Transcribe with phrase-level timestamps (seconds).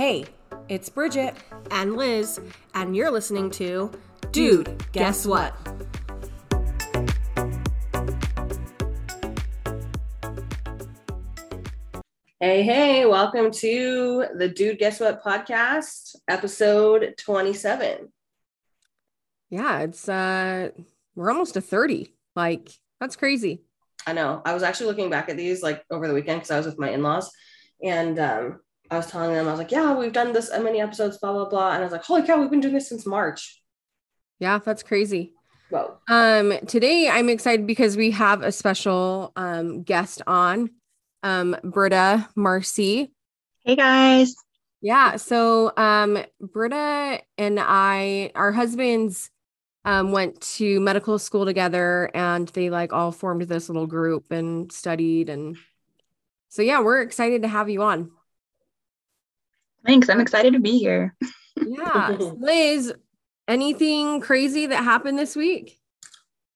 [0.00, 0.24] Hey,
[0.70, 1.34] it's Bridget,
[1.70, 2.40] and Liz,
[2.72, 3.90] and you're listening to
[4.30, 5.54] Dude, Guess What?
[12.40, 18.10] Hey, hey, welcome to the Dude Guess What podcast, episode 27.
[19.50, 20.70] Yeah, it's uh
[21.14, 22.14] we're almost to 30.
[22.34, 23.64] Like, that's crazy.
[24.06, 24.40] I know.
[24.46, 26.78] I was actually looking back at these like over the weekend because I was with
[26.78, 27.30] my in-laws
[27.82, 31.18] and um I was telling them, I was like, yeah, we've done this many episodes,
[31.18, 31.72] blah, blah, blah.
[31.72, 33.62] And I was like, holy cow, we've been doing this since March.
[34.40, 35.34] Yeah, that's crazy.
[35.68, 35.98] Whoa.
[36.08, 40.70] Um, today I'm excited because we have a special um guest on,
[41.22, 43.12] um, Brita Marcy.
[43.64, 44.34] Hey guys.
[44.80, 45.16] Yeah.
[45.16, 49.30] So um Brita and I, our husbands
[49.84, 54.72] um went to medical school together and they like all formed this little group and
[54.72, 55.56] studied and
[56.48, 58.10] so yeah, we're excited to have you on.
[59.84, 60.08] Thanks.
[60.08, 61.14] I'm excited to be here.
[61.56, 62.16] Yeah.
[62.18, 62.92] Liz,
[63.48, 65.78] anything crazy that happened this week?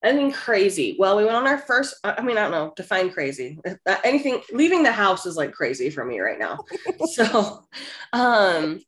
[0.03, 0.97] Anything crazy?
[0.98, 3.58] Well, we went on our first, I mean, I don't know, define crazy.
[3.66, 6.58] Uh, anything, leaving the house is like crazy for me right now.
[7.12, 7.64] so,
[8.12, 8.81] um,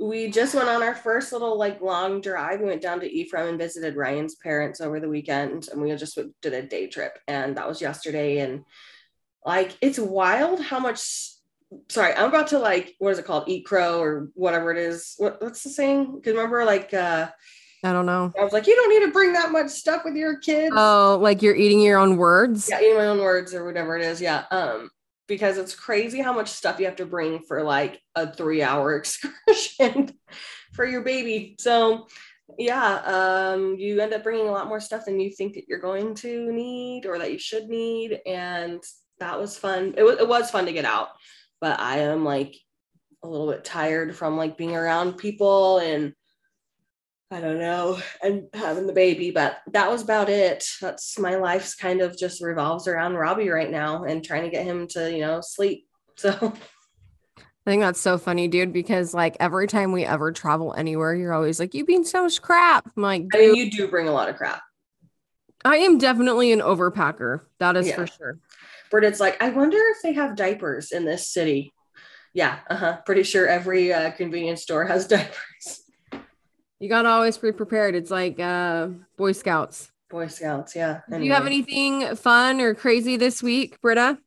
[0.00, 2.60] we just went on our first little like long drive.
[2.60, 6.18] We went down to Ephraim and visited Ryan's parents over the weekend, and we just
[6.42, 8.38] did a day trip, and that was yesterday.
[8.38, 8.64] And
[9.46, 11.00] like, it's wild how much
[11.88, 13.48] sorry, I'm about to like, what is it called?
[13.48, 15.14] Eat crow or whatever it is.
[15.18, 16.16] What, what's the saying?
[16.16, 17.28] Because remember, like, uh,
[17.84, 18.32] I don't know.
[18.38, 20.74] I was like, you don't need to bring that much stuff with your kids.
[20.76, 22.68] Oh, like you're eating your own words?
[22.70, 24.22] Yeah, eating my own words or whatever it is.
[24.22, 24.44] Yeah.
[24.50, 24.90] Um,
[25.26, 28.96] because it's crazy how much stuff you have to bring for like a three hour
[28.96, 30.12] excursion
[30.72, 31.56] for your baby.
[31.58, 32.06] So
[32.58, 35.78] yeah, um, you end up bringing a lot more stuff than you think that you're
[35.78, 38.18] going to need or that you should need.
[38.26, 38.82] And
[39.18, 39.94] that was fun.
[39.96, 41.08] It was, it was fun to get out
[41.64, 42.56] but I am like
[43.22, 46.12] a little bit tired from like being around people and
[47.30, 50.62] I don't know, and having the baby, but that was about it.
[50.78, 54.66] That's my life's kind of just revolves around Robbie right now and trying to get
[54.66, 55.86] him to, you know, sleep.
[56.16, 56.30] So
[57.38, 61.32] I think that's so funny, dude, because like every time we ever travel anywhere, you're
[61.32, 62.88] always like, you being so much crap.
[62.94, 64.60] I'm like, I mean, you do bring a lot of crap.
[65.64, 67.40] I am definitely an overpacker.
[67.58, 67.96] That is yeah.
[67.96, 68.38] for sure.
[69.02, 71.72] It's like, I wonder if they have diapers in this city.
[72.34, 72.98] Yeah, uh-huh.
[73.06, 75.82] Pretty sure every uh, convenience store has diapers.
[76.78, 77.94] You gotta always be prepared.
[77.94, 79.90] It's like uh, Boy Scouts.
[80.10, 81.00] Boy Scouts, yeah.
[81.08, 81.20] Anyway.
[81.20, 84.18] Do you have anything fun or crazy this week, Brita?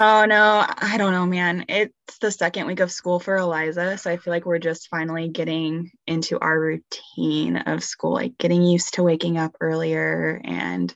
[0.00, 1.64] Oh no, I don't know, man.
[1.68, 5.28] It's the second week of school for Eliza, so I feel like we're just finally
[5.28, 10.94] getting into our routine of school, like getting used to waking up earlier and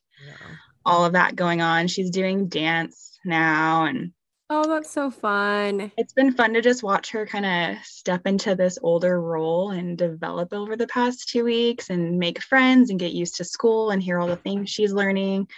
[0.84, 1.88] all of that going on.
[1.88, 4.12] She's doing dance now and
[4.54, 5.92] Oh, that's so fun.
[5.96, 9.96] It's been fun to just watch her kind of step into this older role and
[9.96, 14.02] develop over the past two weeks and make friends and get used to school and
[14.02, 15.48] hear all the things she's learning.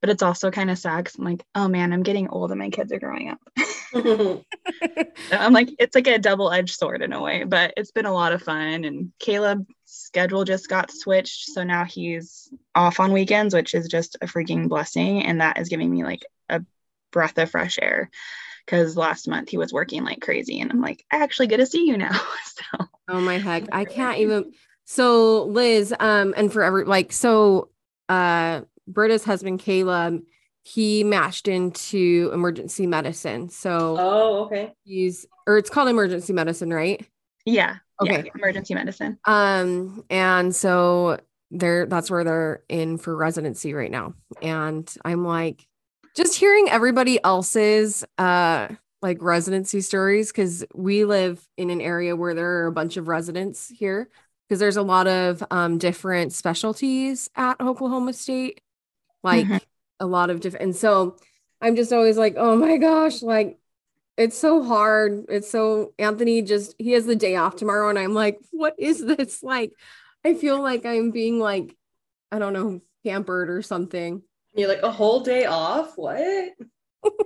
[0.00, 2.58] But it's also kind of sad because I'm like, oh man, I'm getting old and
[2.58, 3.38] my kids are growing up.
[5.30, 8.12] I'm like, it's like a double edged sword in a way, but it's been a
[8.12, 8.84] lot of fun.
[8.84, 9.68] And Caleb
[10.16, 11.50] schedule just got switched.
[11.50, 15.22] So now he's off on weekends, which is just a freaking blessing.
[15.22, 16.62] And that is giving me like a
[17.12, 18.08] breath of fresh air
[18.64, 20.58] because last month he was working like crazy.
[20.60, 22.12] And I'm like, I actually get to see you now.
[22.44, 23.64] so, oh my heck.
[23.72, 24.54] I can't even.
[24.86, 27.68] So, Liz, um, and for every like, so,
[28.08, 30.22] uh, Brita's husband, Caleb,
[30.62, 33.50] he matched into emergency medicine.
[33.50, 34.72] So, oh, okay.
[34.84, 37.06] He's, or it's called emergency medicine, right?
[37.46, 37.76] Yeah.
[38.02, 38.24] Okay.
[38.26, 39.18] Yeah, emergency medicine.
[39.24, 41.18] Um, and so
[41.50, 44.14] they're that's where they're in for residency right now.
[44.42, 45.66] And I'm like,
[46.14, 48.68] just hearing everybody else's uh
[49.02, 53.08] like residency stories because we live in an area where there are a bunch of
[53.08, 54.08] residents here
[54.48, 58.60] because there's a lot of um different specialties at Oklahoma State,
[59.22, 59.56] like mm-hmm.
[60.00, 60.64] a lot of different.
[60.64, 61.16] And so
[61.60, 63.58] I'm just always like, oh my gosh, like
[64.16, 65.26] it's so hard.
[65.28, 69.04] It's so Anthony just he has the day off tomorrow, and I'm like, what is
[69.04, 69.42] this?
[69.42, 69.72] Like,
[70.24, 71.76] I feel like I'm being like,
[72.32, 74.22] I don't know, pampered or something.
[74.54, 75.96] You're like a whole day off.
[75.96, 76.52] What?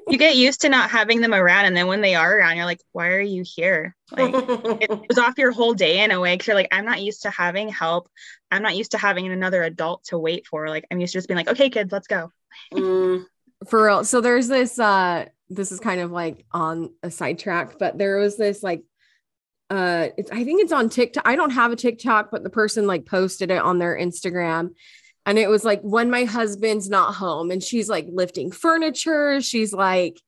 [0.09, 2.67] you get used to not having them around, and then when they are around, you're
[2.67, 3.97] like, why are you here?
[4.11, 6.37] Like, it was off your whole day in a way.
[6.37, 8.11] Cause you're like, I'm not used to having help.
[8.51, 10.69] I'm not used to having another adult to wait for.
[10.69, 12.33] Like, I'm used to just being like, okay, kids, let's go.
[12.75, 13.25] Mm.
[13.69, 14.05] For real.
[14.05, 18.37] So there's this uh this is kind of like on a sidetrack, but there was
[18.37, 18.83] this like
[19.69, 21.27] uh I think it's on TikTok.
[21.27, 24.71] I don't have a TikTok, but the person like posted it on their Instagram.
[25.27, 29.73] And it was like when my husband's not home and she's like lifting furniture, she's
[29.73, 30.19] like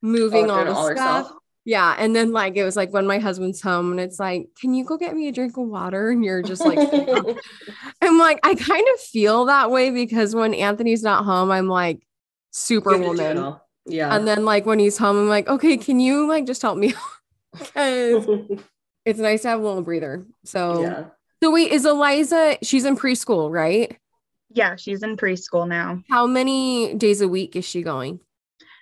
[0.00, 0.96] moving oh, all the all stuff.
[0.96, 1.32] Herself.
[1.64, 1.94] Yeah.
[1.98, 4.84] And then like it was like when my husband's home and it's like, can you
[4.84, 6.10] go get me a drink of water?
[6.10, 6.78] And you're just like,
[8.00, 12.06] I'm like, I kind of feel that way because when Anthony's not home, I'm like
[12.52, 13.56] superwoman.
[13.88, 14.14] Yeah.
[14.14, 16.94] And then like when he's home, I'm like, okay, can you like just help me?
[17.52, 18.26] Because
[19.06, 20.26] it's nice to have a little breather.
[20.44, 21.04] So yeah.
[21.42, 23.98] so wait, is Eliza, she's in preschool, right?
[24.50, 26.02] Yeah, she's in preschool now.
[26.10, 28.20] How many days a week is she going?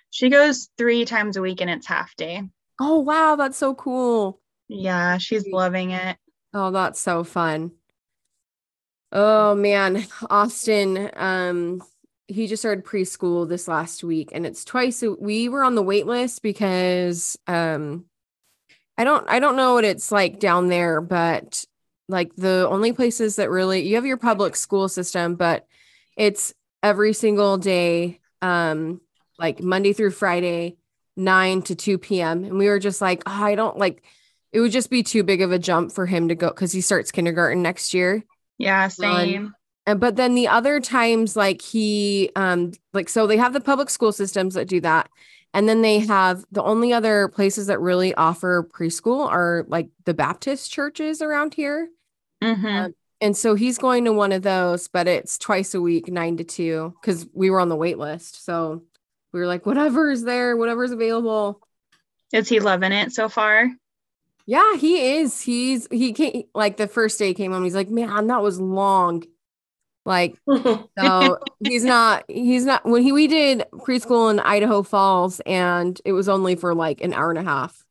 [0.09, 2.43] She goes three times a week and it's half day.
[2.79, 4.41] Oh wow, that's so cool.
[4.67, 6.17] Yeah, she's loving it.
[6.53, 7.71] Oh, that's so fun.
[9.11, 11.81] Oh man, Austin, um,
[12.27, 15.81] he just started preschool this last week and it's twice a, we were on the
[15.81, 18.05] wait list because um
[18.97, 21.63] I don't I don't know what it's like down there, but
[22.09, 25.67] like the only places that really you have your public school system, but
[26.17, 29.01] it's every single day, um,
[29.37, 30.77] like Monday through Friday,
[31.15, 32.43] 9 to 2 p.m.
[32.43, 34.03] And we were just like, oh, I don't like
[34.51, 36.81] it would just be too big of a jump for him to go because he
[36.81, 38.23] starts kindergarten next year.
[38.57, 39.53] Yeah, same.
[39.87, 43.89] And but then the other times, like he um like so they have the public
[43.89, 45.09] school systems that do that.
[45.53, 50.13] And then they have the only other places that really offer preschool are like the
[50.13, 51.87] Baptist churches around here.
[52.43, 52.85] Mhm.
[52.85, 56.37] Um, and so he's going to one of those, but it's twice a week, nine
[56.37, 58.45] to two, because we were on the wait list.
[58.45, 58.83] So
[59.31, 61.61] we were like, whatever is there, whatever's available.
[62.33, 63.71] Is he loving it so far?
[64.45, 65.41] Yeah, he is.
[65.41, 67.63] He's he came like the first day came home.
[67.63, 69.23] He's like, man, that was long.
[70.07, 70.39] Like,
[70.97, 76.13] so he's not, he's not when he we did preschool in Idaho Falls and it
[76.13, 77.85] was only for like an hour and a half.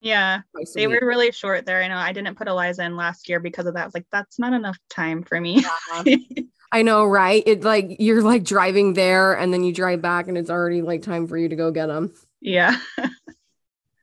[0.00, 1.82] Yeah, twice a they were really short there.
[1.82, 3.82] I know I didn't put Eliza in last year because of that.
[3.82, 5.64] I was like, that's not enough time for me.
[6.72, 7.42] I know, right?
[7.44, 11.02] It like you're like driving there and then you drive back and it's already like
[11.02, 12.14] time for you to go get them.
[12.40, 12.78] yeah.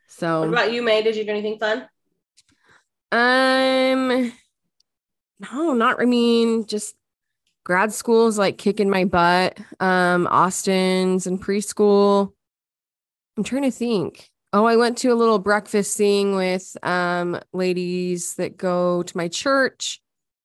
[0.09, 1.01] So what about you, May?
[1.01, 1.87] Did you do anything fun?
[3.11, 4.33] Um,
[5.39, 6.01] no, not.
[6.01, 6.95] I mean, just
[7.67, 9.59] grad school is like kicking my butt.
[9.81, 12.31] Um, Austin's in preschool.
[13.35, 14.29] I'm trying to think.
[14.53, 19.27] Oh, I went to a little breakfast thing with um ladies that go to my
[19.27, 20.01] church.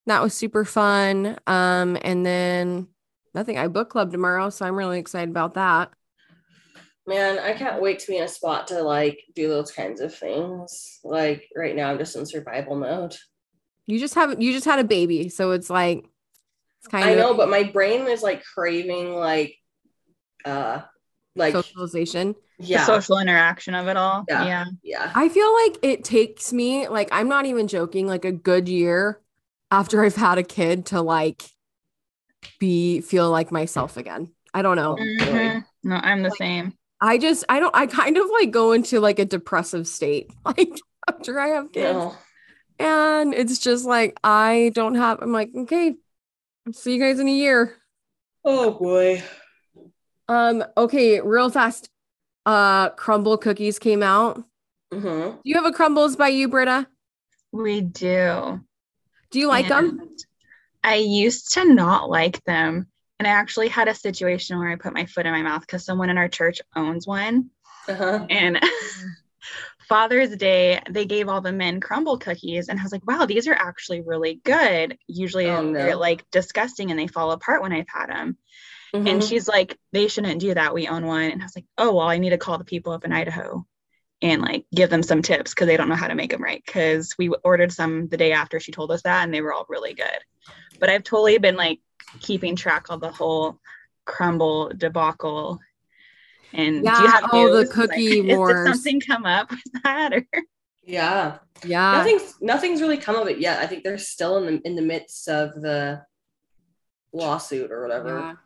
[0.06, 1.38] That was super fun.
[1.46, 2.88] Um, and then
[3.34, 3.56] nothing.
[3.56, 5.92] I book club tomorrow, so I'm really excited about that.
[7.06, 10.12] Man, I can't wait to be in a spot to like do those kinds of
[10.12, 10.98] things.
[11.04, 13.16] Like right now, I'm just in survival mode.
[13.86, 16.04] You just have you just had a baby, so it's like
[16.82, 19.56] it's kind I of know, but my brain is like craving like
[20.44, 20.80] uh
[21.36, 22.34] like socialization.
[22.58, 22.84] The yeah.
[22.84, 24.24] social interaction of it all.
[24.28, 24.44] Yeah.
[24.44, 24.64] Yeah.
[24.82, 25.12] yeah.
[25.14, 29.20] I feel like it takes me, like, I'm not even joking, like a good year
[29.70, 31.42] after I've had a kid to like
[32.60, 34.32] be feel like myself again.
[34.54, 34.96] I don't know.
[34.96, 35.64] Mhm.
[35.82, 36.74] No, I'm the same.
[37.00, 40.70] I just, I don't, I kind of like go into like a depressive state, like
[41.08, 41.94] after I have kids.
[41.94, 42.14] No.
[42.78, 45.94] And it's just like, I don't have, I'm like, okay,
[46.70, 47.76] see you guys in a year.
[48.44, 49.22] Oh boy.
[50.28, 51.88] Um, okay, real fast.
[52.46, 54.42] Uh, Crumbl cookies came out.
[54.92, 55.30] Mm-hmm.
[55.30, 56.86] Do you have a Crumbls by you, Brita?
[57.52, 58.60] We do.
[59.30, 60.00] Do you like them?
[60.84, 62.88] I used to not like them.
[63.18, 65.84] And I actually had a situation where I put my foot in my mouth because
[65.84, 67.50] someone in our church owns one.
[67.88, 68.26] Uh-huh.
[68.28, 68.60] And
[69.92, 72.68] Father's Day, they gave all the men Crumbl cookies.
[72.68, 74.96] And I was like, wow, these are actually really good.
[75.06, 75.78] Usually Oh, no.
[75.78, 78.38] they're like disgusting and they fall apart when I've had them.
[78.94, 79.28] And Mhm.
[79.28, 80.72] she's like, they shouldn't do that.
[80.72, 81.30] We own one.
[81.30, 83.66] And I was like, oh, well, I need to call the people up in Idaho
[84.22, 86.62] and like give them some tips because they don't know how to make them right.
[86.64, 89.66] Because we ordered some the day after she told us that and they were all
[89.68, 90.18] really good.
[90.80, 91.80] But I've totally been like
[92.18, 93.58] keeping track of the whole
[94.06, 95.60] Crumbl debacle.
[96.54, 97.76] And do Yeah, you have oh, the news?
[97.76, 98.66] Like, cookie is- wars.
[98.66, 100.12] Did something come up with that?
[100.14, 100.26] Or?
[100.82, 101.38] yeah.
[101.64, 101.92] Yeah.
[101.92, 103.60] nothing's nothing's really come of it yet.
[103.60, 106.02] I think they're still in the in the midst of the
[107.12, 108.36] lawsuit or whatever.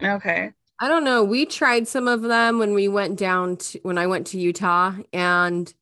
[0.00, 0.14] Yeah.
[0.16, 0.52] Okay.
[0.78, 1.24] I don't know.
[1.24, 4.94] We tried some of them when we went down to when I went to Utah
[5.12, 5.72] and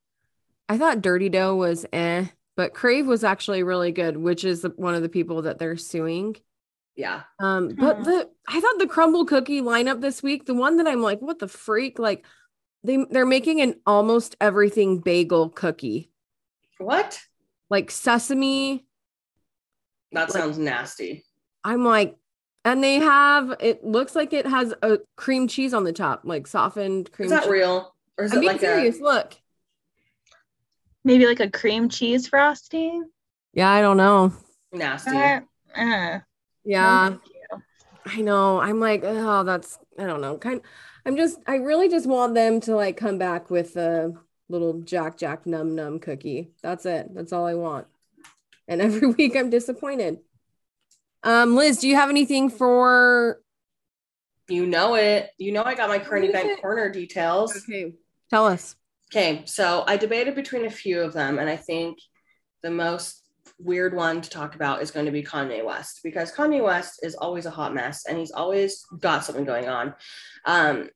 [0.68, 4.94] I thought Dirty Dough was eh, but Crave was actually really good, which is one
[4.94, 6.36] of the people that they're suing.
[6.98, 7.22] Yeah.
[7.38, 11.00] Um, but the I thought the Crumbl cookie lineup this week, the one that I'm
[11.00, 12.00] like, what the freak?
[12.00, 12.24] Like
[12.82, 16.10] they they're making an almost everything bagel cookie.
[16.78, 17.20] What?
[17.70, 18.84] Like sesame.
[20.10, 21.24] That Like- sounds nasty.
[21.62, 22.16] I'm like,
[22.64, 26.48] and they have it looks like it has a cream cheese on the top, like
[26.48, 27.50] softened cream Is that cheese.
[27.52, 27.94] real?
[28.18, 28.98] Or is I'm it being like serious.
[28.98, 29.34] Look.
[31.04, 33.08] Maybe like a cream cheese frosting?
[33.54, 34.32] Yeah, I don't know.
[34.72, 35.16] nasty?
[35.16, 35.40] Uh,
[35.76, 36.20] uh, no,
[36.68, 37.62] Yeah, thank you.
[38.04, 38.60] I know.
[38.60, 40.36] I'm like, oh, that's I don't know.
[40.36, 40.60] Kind
[41.06, 44.12] I'm just I really just want them to like come back with a
[44.50, 46.50] little Jack Jack Num Num cookie.
[46.62, 47.08] That's it.
[47.14, 47.86] That's all I want.
[48.66, 50.18] And every week I'm disappointed.
[51.22, 53.40] Um, Liz, do you have anything for?
[54.48, 55.30] You know it.
[55.38, 57.56] You know I got my current event corner details.
[57.56, 57.94] Okay,
[58.28, 58.76] tell us.
[59.10, 61.98] Okay, so I debated between a few of them, and I think
[62.62, 63.27] the most
[63.58, 67.14] weird one to talk about is going to be Kanye West because Kanye West is
[67.14, 69.94] always a hot mess and he's always got something going on.
[70.44, 70.90] Um,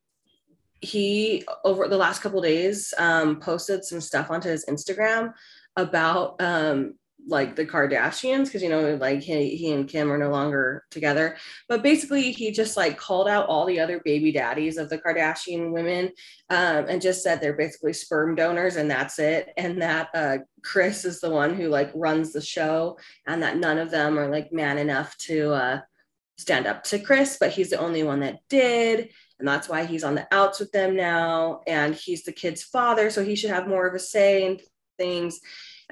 [0.81, 5.33] he over the last couple days um, posted some stuff onto his Instagram
[5.77, 6.95] about um,
[7.27, 11.37] like the Kardashians because you know like he, he and Kim are no longer together.
[11.69, 15.73] But basically he just like called out all the other baby daddies of the Kardashian
[15.73, 16.13] women
[16.51, 19.51] um, and just said they're basically sperm donors and that's it.
[19.57, 23.79] And that uh, Kris is the one who like runs the show and that none
[23.79, 25.81] of them are like man enough to uh,
[26.39, 30.05] stand up to Kris but he's the only one that did and that's why he's
[30.05, 33.69] on the outs with them now and he's the kid's father so he should have
[33.69, 34.59] more of a say in
[34.99, 35.41] things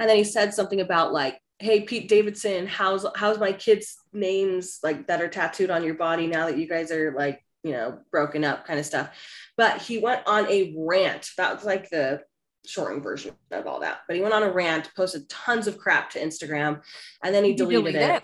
[0.01, 4.79] and then he said something about like hey pete davidson how's how's my kids names
[4.83, 7.99] like that are tattooed on your body now that you guys are like you know
[8.11, 9.11] broken up kind of stuff.
[9.57, 11.31] But he went on a rant.
[11.37, 12.23] That was like the
[12.67, 14.01] shortened version of all that.
[14.07, 16.83] But he went on a rant posted tons of crap to instagram
[17.25, 18.11] and then he deleted it.
[18.17, 18.23] it.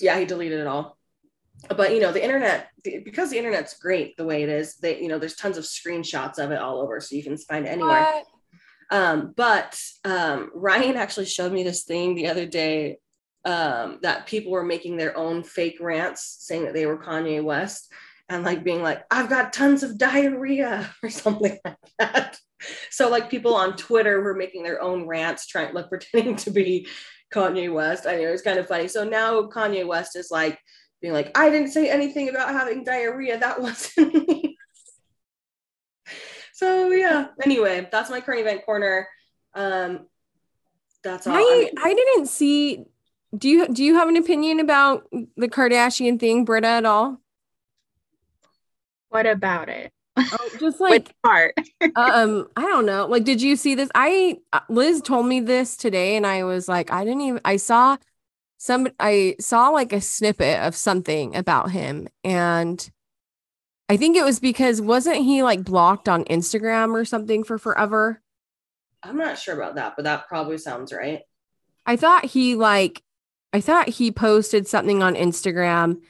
[0.00, 0.98] Yeah he deleted it all.
[1.68, 5.08] But you know the internet because the internet's great the way it is they you
[5.08, 8.02] know there's tons of screenshots of it all over so you can find anywhere.
[8.02, 8.26] What?
[8.90, 12.98] Um, but um, Ryan actually showed me this thing the other day
[13.44, 17.92] um, that people were making their own fake rants saying that they were Kanye West
[18.28, 22.38] and like being like, I've got tons of diarrhea or something like that.
[22.90, 26.86] So like people on Twitter were making their own rants, trying like pretending to be
[27.32, 28.06] Kanye West.
[28.06, 28.88] I mean, it was kind of funny.
[28.88, 30.58] So now Kanye West is like
[31.00, 33.38] being like, I didn't say anything about having diarrhea.
[33.38, 34.51] That wasn't me
[36.62, 37.26] so yeah.
[37.44, 39.08] Anyway, that's my current event corner.
[39.54, 40.06] Um,
[41.02, 41.34] that's all.
[41.34, 42.84] I, I, mean, I didn't see.
[43.36, 47.18] Do you do you have an opinion about the Kardashian thing, Brita, at all?
[49.08, 49.92] What about it?
[50.16, 51.54] Oh, just like Which part.
[51.96, 53.06] um, I don't know.
[53.06, 53.90] Like, did you see this?
[53.96, 57.40] I uh, Liz told me this today, and I was like, I didn't even.
[57.44, 57.96] I saw
[58.58, 58.86] some.
[59.00, 62.88] I saw like a snippet of something about him, and
[63.92, 68.22] I think it was because wasn't he like blocked on Instagram or something for forever?
[69.02, 71.20] I'm not sure about that, but that probably sounds right.
[71.84, 73.02] I thought he like
[73.52, 76.00] I thought he posted something on Instagram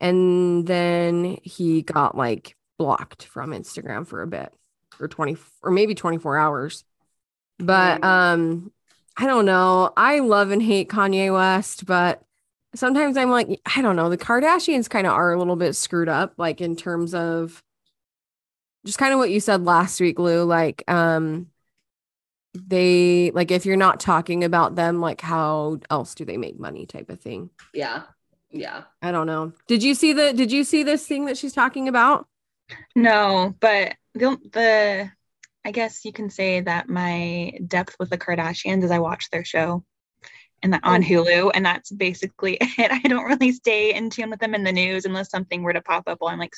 [0.00, 4.52] and then he got like blocked from Instagram for a bit
[4.98, 6.82] or 20 or maybe 24 hours.
[7.60, 8.72] But um
[9.16, 9.92] I don't know.
[9.96, 12.24] I love and hate Kanye West, but
[12.74, 16.08] sometimes I'm like, I don't know, the Kardashians kind of are a little bit screwed
[16.08, 17.62] up, like in terms of
[18.86, 20.44] just kind of what you said last week, Lou.
[20.44, 21.48] Like, um,
[22.54, 26.86] they like if you're not talking about them, like how else do they make money
[26.86, 27.50] type of thing.
[27.72, 28.02] Yeah.
[28.50, 28.82] Yeah.
[29.02, 29.52] I don't know.
[29.68, 32.26] Did you see the did you see this thing that she's talking about?
[32.96, 35.10] No, but the the
[35.64, 39.44] I guess you can say that my depth with the Kardashians is I watch their
[39.44, 39.84] show
[40.62, 41.06] and that on oh.
[41.06, 42.90] Hulu, and that's basically it.
[42.90, 45.80] I don't really stay in tune with them in the news unless something were to
[45.80, 46.54] pop up while I'm like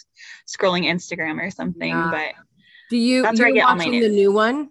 [0.47, 1.91] scrolling Instagram or something.
[1.91, 2.11] Yeah.
[2.11, 2.45] But
[2.91, 3.23] do you?
[3.23, 4.09] That's where I get all my news.
[4.09, 4.71] The new one.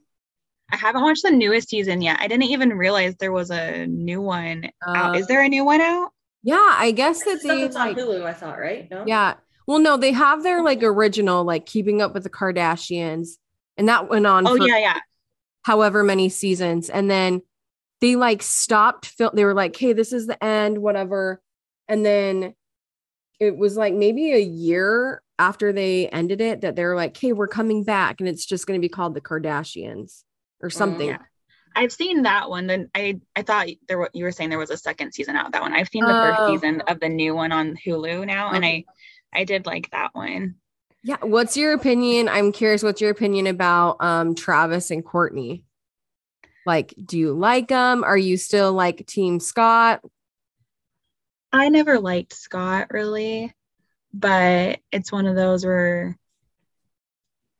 [0.71, 2.19] I haven't watched the newest season yet.
[2.21, 5.17] I didn't even realize there was a new one uh, out.
[5.17, 6.11] Is there a new one out?
[6.43, 8.25] Yeah, I guess that they like, on Hulu.
[8.25, 8.89] I thought right.
[8.89, 9.03] No?
[9.05, 9.35] Yeah.
[9.67, 13.37] Well, no, they have their like original, like Keeping Up with the Kardashians,
[13.77, 14.47] and that went on.
[14.47, 14.99] Oh yeah, yeah.
[15.63, 17.41] However many seasons, and then
[18.01, 21.41] they like stopped film they were like hey this is the end whatever
[21.87, 22.53] and then
[23.39, 27.47] it was like maybe a year after they ended it that they're like hey we're
[27.47, 30.23] coming back and it's just going to be called the kardashians
[30.61, 31.17] or mm, something yeah.
[31.73, 32.67] I've seen that one.
[32.67, 35.53] Then I I thought there were, you were saying there was a second season out.
[35.53, 36.53] That one I've seen the first oh.
[36.53, 38.55] season of the new one on Hulu now, okay.
[38.57, 38.85] and I
[39.33, 40.55] I did like that one.
[41.03, 41.17] Yeah.
[41.21, 42.29] What's your opinion?
[42.29, 42.83] I'm curious.
[42.83, 45.63] What's your opinion about um Travis and Kourtney?
[46.65, 48.03] Like, do you like them?
[48.03, 50.01] Are you still like Team Scott?
[51.51, 53.53] I never liked Scott really,
[54.13, 56.17] but it's one of those where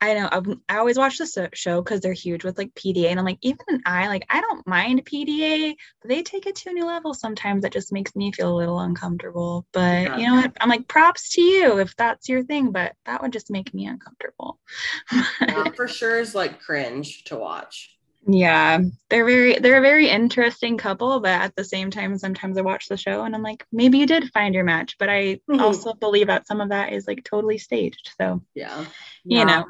[0.04, 3.20] I know I, I always watch the show because they're huge with like PDA, and
[3.20, 6.74] I'm like, even I like I don't mind PDA, but they take it to a
[6.74, 7.62] new level sometimes.
[7.62, 9.68] That just makes me feel a little uncomfortable.
[9.72, 10.18] But yeah.
[10.18, 10.58] you know what?
[10.60, 13.86] I'm like, props to you if that's your thing, but that would just make me
[13.86, 14.60] uncomfortable.
[15.42, 17.96] yeah, for sure is like cringe to watch.
[18.28, 22.62] Yeah, they're very they're a very interesting couple, but at the same time, sometimes I
[22.62, 25.60] watch the show and I'm like, maybe you did find your match, but I mm-hmm.
[25.60, 28.12] also believe that some of that is like totally staged.
[28.20, 28.86] So yeah,
[29.24, 29.44] you yeah.
[29.44, 29.66] know,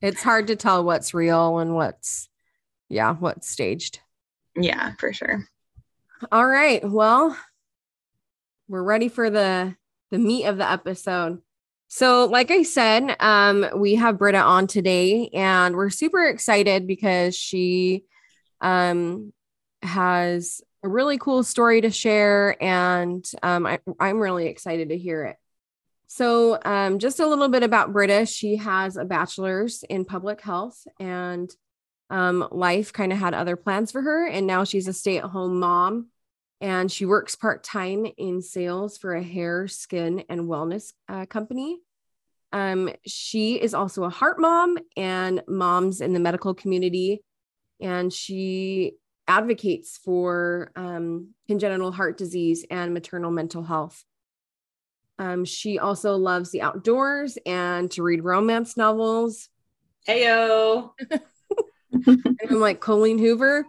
[0.00, 2.28] it's hard to tell what's real and what's
[2.88, 4.00] yeah, what's staged.
[4.56, 5.44] Yeah, for sure.
[6.30, 6.88] All right.
[6.88, 7.36] Well,
[8.68, 9.76] we're ready for the
[10.10, 11.42] the meat of the episode.
[11.88, 17.34] So, like I said, um, we have Brita on today, and we're super excited because
[17.34, 18.04] she
[18.60, 19.32] um,
[19.82, 25.24] has a really cool story to share, and um, I, I'm really excited to hear
[25.24, 25.36] it.
[26.08, 28.26] So, um, just a little bit about Brita.
[28.26, 31.50] She has a bachelor's in public health, and
[32.10, 34.26] um, life kind of had other plans for her.
[34.26, 36.08] And now she's a stay at home mom,
[36.60, 41.78] and she works part time in sales for a hair, skin, and wellness uh, company.
[42.52, 47.22] Um, she is also a heart mom and moms in the medical community,
[47.80, 48.94] and she
[49.28, 54.04] advocates for um, congenital heart disease and maternal mental health.
[55.18, 59.48] Um, she also loves the outdoors and to read romance novels.
[60.06, 60.92] Heyo.
[62.06, 63.66] I'm like Colleen Hoover.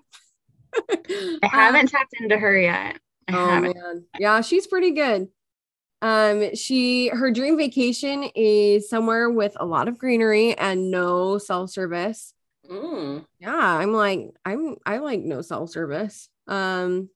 [0.74, 3.00] I haven't tapped into her yet.
[3.28, 3.76] I oh haven't.
[3.76, 5.28] man, yeah, she's pretty good.
[6.02, 11.70] Um, she her dream vacation is somewhere with a lot of greenery and no self
[11.70, 12.34] service.
[12.70, 13.26] Mm.
[13.40, 16.30] Yeah, I'm like I'm I like no self service.
[16.48, 17.10] Um,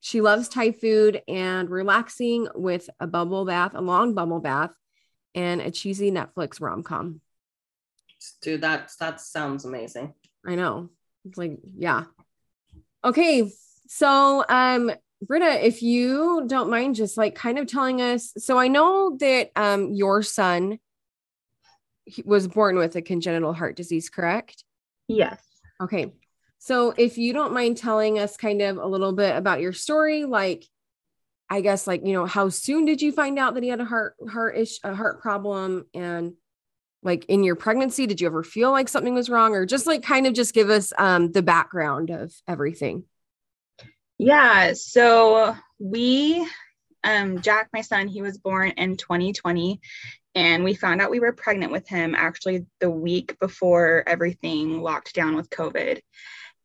[0.00, 4.72] she loves Thai food and relaxing with a bubble bath, a long bubble bath,
[5.34, 7.20] and a cheesy Netflix rom com.
[8.42, 10.14] Dude, that that sounds amazing.
[10.44, 10.90] I know.
[11.24, 12.04] It's like, yeah.
[13.06, 13.52] Okay.
[13.86, 14.90] So, um,
[15.22, 18.32] Brita, if you don't mind just like kind of telling us.
[18.36, 20.78] So I know that um your son
[22.24, 24.64] was born with a congenital heart disease, correct?
[25.08, 25.40] Yes.
[25.80, 26.12] Okay.
[26.58, 30.24] So if you don't mind telling us kind of a little bit about your story,
[30.24, 30.64] like
[31.48, 33.84] I guess like, you know, how soon did you find out that he had a
[33.84, 36.34] heart heart ish a heart problem and
[37.06, 40.02] like in your pregnancy did you ever feel like something was wrong or just like
[40.02, 43.04] kind of just give us um the background of everything
[44.18, 44.72] Yeah.
[44.74, 46.46] So we,
[47.04, 49.80] um, Jack, my son, he was born in 2020,
[50.34, 55.14] and we found out we were pregnant with him actually the week before everything locked
[55.14, 56.00] down with COVID.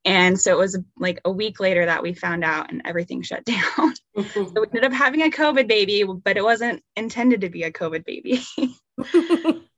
[0.04, 3.46] And so it was like a week later that we found out and everything shut
[3.46, 3.94] down.
[4.16, 7.72] So we ended up having a COVID baby, but it wasn't intended to be a
[7.72, 8.42] COVID baby.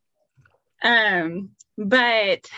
[0.84, 2.50] um, but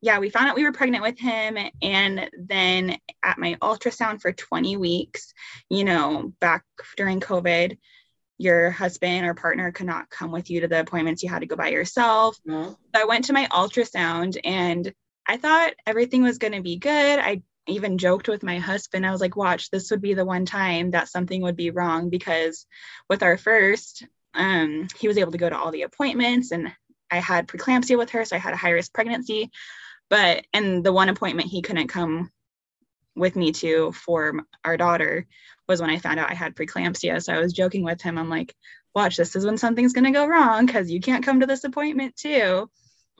[0.00, 1.56] yeah, we found out we were pregnant with him.
[1.80, 5.32] And then at my ultrasound for 20 weeks,
[5.70, 6.64] you know, back
[6.96, 7.78] during COVID,
[8.36, 11.22] your husband or partner could not come with you to the appointments.
[11.22, 12.36] You had to go by yourself.
[12.44, 12.76] No.
[12.94, 14.92] So I went to my ultrasound and
[15.28, 17.20] I thought everything was going to be good.
[17.20, 19.06] I even joked with my husband.
[19.06, 22.10] I was like, watch, this would be the one time that something would be wrong
[22.10, 22.66] because
[23.08, 26.72] with our first, um, he was able to go to all the appointments and
[27.12, 28.24] I had preeclampsia with her.
[28.24, 29.50] So I had a high risk pregnancy.
[30.08, 32.30] But, and the one appointment he couldn't come
[33.14, 35.26] with me to for our daughter
[35.68, 37.22] was when I found out I had preeclampsia.
[37.22, 38.18] So I was joking with him.
[38.18, 38.54] I'm like,
[38.94, 41.64] watch, this is when something's going to go wrong because you can't come to this
[41.64, 42.68] appointment too.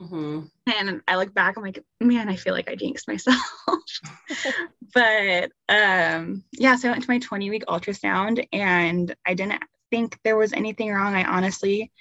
[0.01, 0.49] Mhm.
[0.67, 3.37] And I look back, I'm like, man, I feel like I jinxed myself.
[4.93, 10.17] but um, yeah, so I went to my 20 week ultrasound and I didn't think
[10.23, 11.15] there was anything wrong.
[11.15, 11.91] I honestly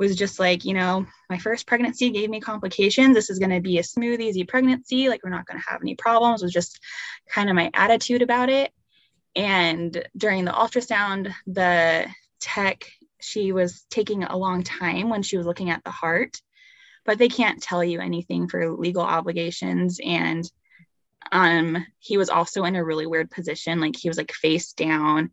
[0.00, 3.14] was just like, you know, my first pregnancy gave me complications.
[3.14, 5.08] This is going to be a smooth, easy pregnancy.
[5.08, 6.80] Like, we're not going to have any problems, was just
[7.28, 8.72] kind of my attitude about it.
[9.36, 12.06] And during the ultrasound, the
[12.40, 16.40] tech, she was taking a long time when she was looking at the heart
[17.04, 20.50] but they can't tell you anything for legal obligations and
[21.32, 25.30] um he was also in a really weird position like he was like face down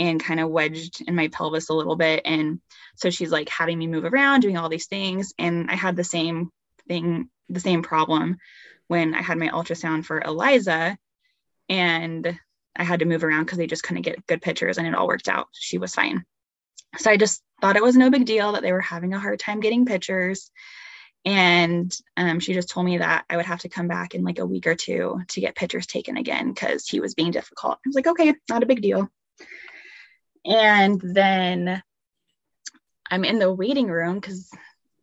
[0.00, 2.22] and kind of wedged in my pelvis a little bit.
[2.24, 2.60] And
[2.96, 5.34] so she's like having me move around doing all these things.
[5.38, 6.50] And i had the same
[6.88, 8.38] thing the same problem
[8.88, 10.96] when i had my ultrasound for eliza
[11.68, 12.38] and
[12.74, 15.06] i had to move around because they just couldn't get good pictures and it all
[15.06, 15.48] worked out.
[15.52, 16.24] She was fine.
[16.96, 19.38] So i just thought it was no big deal that they were having a hard
[19.38, 20.50] time getting pictures.
[21.26, 24.38] And um, she just told me that I would have to come back in like
[24.38, 27.74] a week or two to get pictures taken again because he was being difficult.
[27.74, 29.10] I was like, okay, not a big deal.
[30.44, 31.82] And then
[33.10, 34.50] I'm in the waiting room because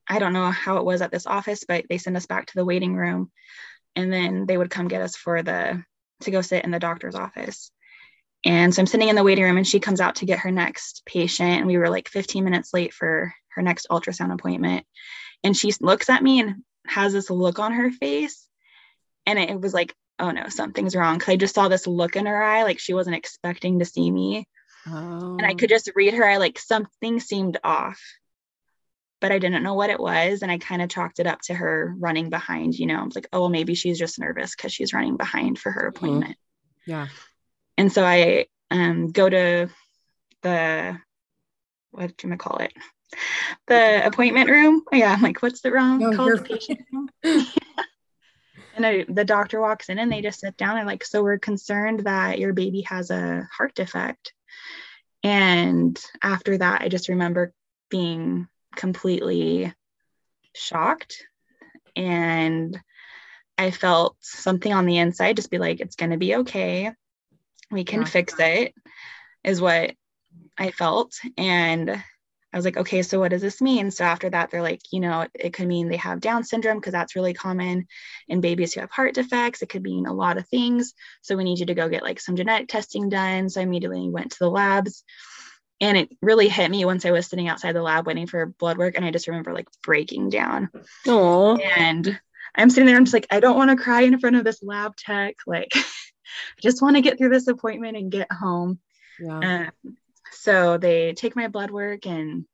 [0.07, 2.55] I don't know how it was at this office, but they send us back to
[2.55, 3.31] the waiting room.
[3.95, 5.83] And then they would come get us for the
[6.21, 7.71] to go sit in the doctor's office.
[8.45, 10.51] And so I'm sitting in the waiting room and she comes out to get her
[10.51, 11.59] next patient.
[11.59, 14.85] And we were like 15 minutes late for her next ultrasound appointment.
[15.43, 18.47] And she looks at me and has this look on her face.
[19.25, 21.17] And it was like oh no something's wrong.
[21.17, 24.09] Because i just saw this look in her eye like she wasn't expecting to see
[24.09, 24.47] me
[24.89, 25.37] oh.
[25.37, 28.01] and i could just read her I like something seemed off
[29.19, 30.41] but I didn't know what it was.
[30.41, 33.15] And I kind of chalked it up to her running behind, you know, I was
[33.15, 36.37] like, oh, well, maybe she's just nervous because she's running behind for her appointment.
[36.87, 36.91] Mm-hmm.
[36.91, 37.07] Yeah.
[37.77, 39.69] And so I um, go to
[40.41, 40.97] the,
[41.91, 42.73] what do you call it?
[43.67, 44.83] The appointment room.
[44.91, 45.13] Yeah.
[45.13, 46.45] I'm like, what's the wrong no, called?
[46.45, 47.09] patient room.
[47.23, 51.39] and I, the doctor walks in and they just sit down and like, so we're
[51.39, 54.33] concerned that your baby has a heart defect.
[55.23, 57.53] And after that, I just remember
[57.89, 59.73] being completely
[60.53, 61.25] shocked
[61.95, 62.79] and
[63.57, 66.91] I felt something on the inside just be like, it's going to be okay.
[67.71, 68.07] We can yeah.
[68.07, 68.73] fix it,
[69.43, 69.95] is what
[70.57, 71.15] I felt.
[71.37, 72.01] And
[72.57, 73.91] I was like, okay, so what does this mean?
[73.91, 76.79] So after that, they're like, you know, it, it could mean they have Down syndrome
[76.79, 77.85] because that's really common
[78.27, 79.61] in babies who have heart defects.
[79.61, 80.95] It could mean a lot of things.
[81.21, 83.51] So we need you to go get like some genetic testing done.
[83.51, 85.03] So I immediately went to the labs
[85.79, 88.79] and it really hit me once I was sitting outside the lab waiting for blood
[88.79, 88.95] work.
[88.95, 90.71] And I just remember like breaking down.
[91.05, 91.61] Aww.
[91.77, 92.19] And
[92.55, 94.63] I'm sitting there, I'm just like, I don't want to cry in front of this
[94.63, 95.35] lab tech.
[95.45, 98.79] Like, I just want to get through this appointment and get home.
[99.19, 99.69] Yeah.
[99.85, 99.97] Um,
[100.47, 102.45] so they take my blood work and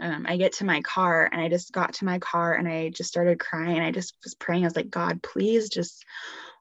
[0.00, 2.88] um, I get to my car and I just got to my car and I
[2.88, 3.80] just started crying.
[3.80, 4.64] I just was praying.
[4.64, 6.06] I was like, God, please just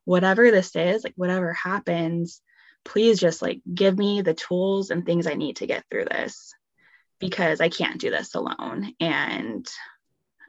[0.03, 2.41] whatever this is, like whatever happens,
[2.83, 6.53] please just like give me the tools and things I need to get through this
[7.19, 8.93] because I can't do this alone.
[8.99, 9.65] And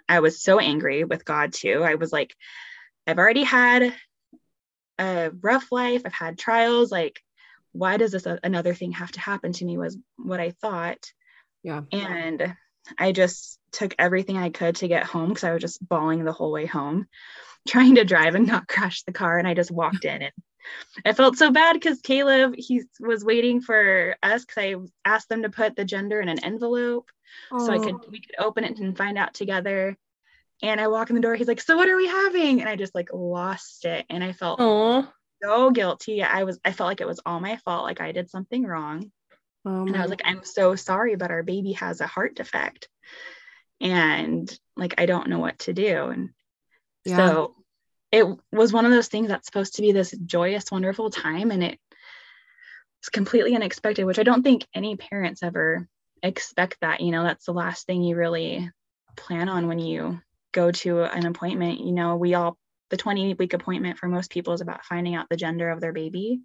[0.08, 1.84] I was so angry with God too.
[1.84, 2.34] I was like,
[3.06, 3.94] I've already had
[4.98, 6.90] a rough life, I've had trials.
[6.90, 7.22] Like,
[7.72, 9.78] why does this uh, another thing have to happen to me?
[9.78, 11.12] Was what I thought.
[11.62, 11.82] Yeah.
[11.92, 12.54] And
[12.98, 16.32] I just took everything I could to get home because I was just bawling the
[16.32, 17.06] whole way home,
[17.68, 19.38] trying to drive and not crash the car.
[19.38, 20.32] And I just walked in and
[21.04, 25.42] I felt so bad because Caleb he was waiting for us because I asked them
[25.42, 27.10] to put the gender in an envelope
[27.50, 27.66] oh.
[27.66, 29.96] so I could we could open it and find out together.
[30.62, 31.34] And I walk in the door.
[31.34, 34.32] He's like, "So what are we having?" And I just like lost it, and I
[34.32, 35.08] felt Aww.
[35.42, 36.22] So guilty.
[36.22, 39.10] I was I felt like it was all my fault, like I did something wrong.
[39.64, 42.88] Oh, and I was like, "I'm so sorry, but our baby has a heart defect,
[43.80, 46.30] and like I don't know what to do." And
[47.04, 47.16] yeah.
[47.16, 47.54] so
[48.12, 51.50] it was one of those things that's supposed to be this joyous, wonderful time.
[51.50, 51.78] And it
[53.00, 55.88] was completely unexpected, which I don't think any parents ever
[56.22, 57.00] expect that.
[57.00, 58.70] You know, that's the last thing you really
[59.16, 60.20] plan on when you
[60.52, 61.80] go to an appointment.
[61.80, 62.58] You know, we all,
[62.92, 65.94] the 20 week appointment for most people is about finding out the gender of their
[65.94, 66.42] baby.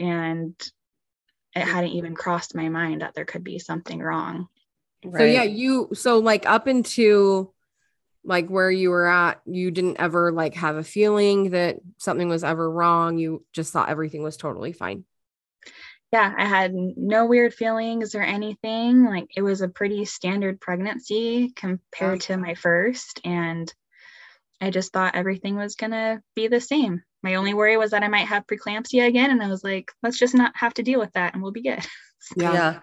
[0.00, 0.54] And
[1.54, 4.48] it hadn't even crossed my mind that there could be something wrong.
[5.04, 5.20] Right.
[5.20, 7.52] So, yeah, you, so like up into
[8.24, 12.42] like where you were at you didn't ever like have a feeling that something was
[12.42, 15.04] ever wrong you just thought everything was totally fine
[16.10, 21.52] yeah i had no weird feelings or anything like it was a pretty standard pregnancy
[21.54, 23.74] compared to my first and
[24.64, 27.02] i just thought everything was going to be the same.
[27.22, 30.18] My only worry was that i might have preeclampsia again and i was like let's
[30.18, 31.84] just not have to deal with that and we'll be good.
[32.38, 32.52] Yeah.
[32.54, 32.80] yeah.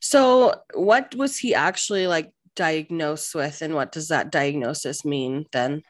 [0.00, 5.82] So what was he actually like diagnosed with and what does that diagnosis mean then?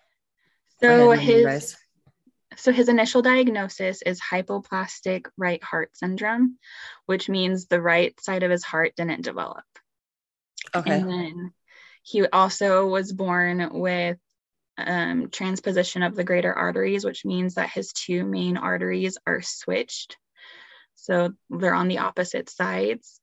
[0.80, 1.76] So his
[2.56, 6.58] so his initial diagnosis is hypoplastic right heart syndrome
[7.06, 9.64] which means the right side of his heart didn't develop.
[10.74, 10.92] Okay.
[10.92, 11.52] And then
[12.02, 14.18] he also was born with
[14.78, 20.16] um, transposition of the greater arteries which means that his two main arteries are switched
[20.94, 23.20] so they're on the opposite sides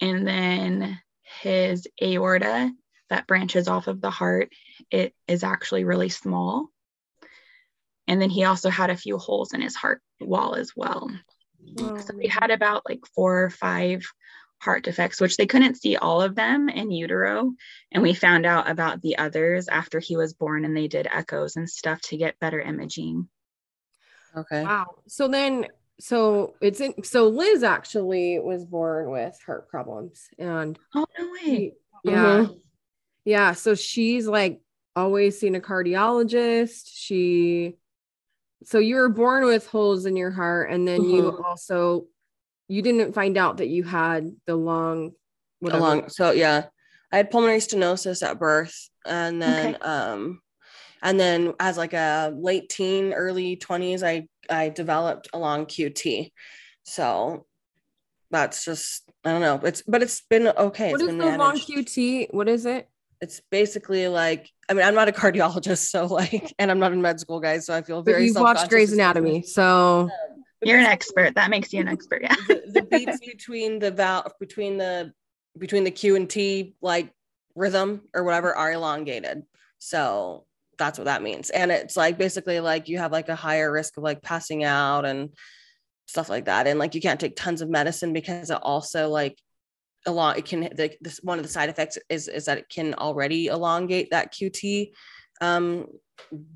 [0.00, 1.00] and then
[1.40, 2.70] his aorta
[3.10, 4.50] that branches off of the heart,
[4.90, 6.68] it is actually really small.
[8.06, 11.10] And then he also had a few holes in his heart wall as well.
[11.78, 14.04] So he had about like four or five
[14.64, 17.52] heart defects, which they couldn't see all of them in utero.
[17.92, 21.56] And we found out about the others after he was born and they did echoes
[21.56, 23.28] and stuff to get better imaging.
[24.36, 24.64] Okay.
[24.64, 24.86] Wow.
[25.06, 25.66] So then
[26.00, 31.74] so it's in, so Liz actually was born with heart problems and oh no way.
[32.02, 32.12] Yeah.
[32.12, 32.52] Mm-hmm.
[33.24, 33.52] Yeah.
[33.52, 34.60] So she's like
[34.96, 36.90] always seen a cardiologist.
[36.92, 37.76] She
[38.64, 41.14] so you were born with holes in your heart and then mm-hmm.
[41.14, 42.06] you also
[42.68, 45.12] you didn't find out that you had the long
[45.60, 46.02] whatever.
[46.02, 46.66] The so yeah.
[47.12, 49.84] I had pulmonary stenosis at birth and then okay.
[49.84, 50.40] um
[51.02, 56.32] and then as like a late teen early 20s i i developed a long qt
[56.82, 57.46] so
[58.34, 59.60] that's just i don't know.
[59.62, 60.90] It's but it's been okay.
[60.90, 62.88] What it's is the long qt what is it?
[63.20, 67.00] It's basically like i mean i'm not a cardiologist so like and i'm not in
[67.00, 70.10] med school guys so i feel very you've watched grey's anatomy so
[70.64, 74.32] you're an expert that makes you an expert yeah the, the beats between the valve
[74.40, 75.12] between the
[75.58, 77.12] between the q and t like
[77.54, 79.42] rhythm or whatever are elongated.
[79.78, 80.44] So
[80.78, 81.50] that's what that means.
[81.50, 85.04] And it's like basically like you have like a higher risk of like passing out
[85.04, 85.30] and
[86.06, 86.66] stuff like that.
[86.66, 89.38] And like you can't take tons of medicine because it also like
[90.06, 92.68] a lot it can the, this one of the side effects is is that it
[92.68, 94.90] can already elongate that QT
[95.40, 95.86] um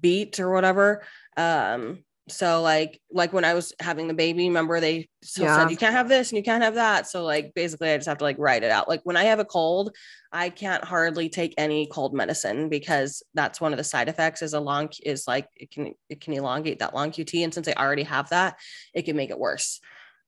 [0.00, 1.02] beat or whatever.
[1.36, 5.56] Um so like like when i was having the baby remember they yeah.
[5.56, 7.06] said you can't have this and you can't have that.
[7.08, 8.88] So like basically i just have to like write it out.
[8.88, 9.94] Like when i have a cold
[10.32, 14.54] i can't hardly take any cold medicine because that's one of the side effects is
[14.54, 17.72] a long is like it can it can elongate that long qt and since i
[17.72, 18.56] already have that
[18.94, 19.80] it can make it worse.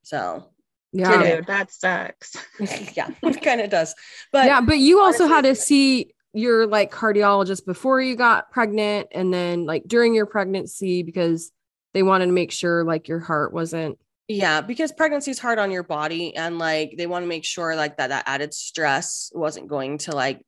[0.02, 0.50] So
[0.92, 1.36] yeah.
[1.36, 2.36] Dude, that sucks.
[2.96, 3.94] Yeah it kind of does.
[4.32, 8.50] But yeah but you also honestly, had to see your like cardiologist before you got
[8.50, 11.50] pregnant and then like during your pregnancy because
[11.94, 13.98] they wanted to make sure like your heart wasn't
[14.28, 17.74] yeah because pregnancy is hard on your body and like they want to make sure
[17.74, 20.44] like that that added stress wasn't going to like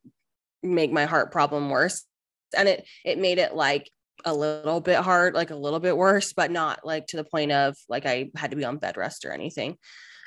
[0.61, 2.05] make my heart problem worse
[2.57, 3.89] and it it made it like
[4.25, 7.51] a little bit hard like a little bit worse but not like to the point
[7.51, 9.77] of like i had to be on bed rest or anything.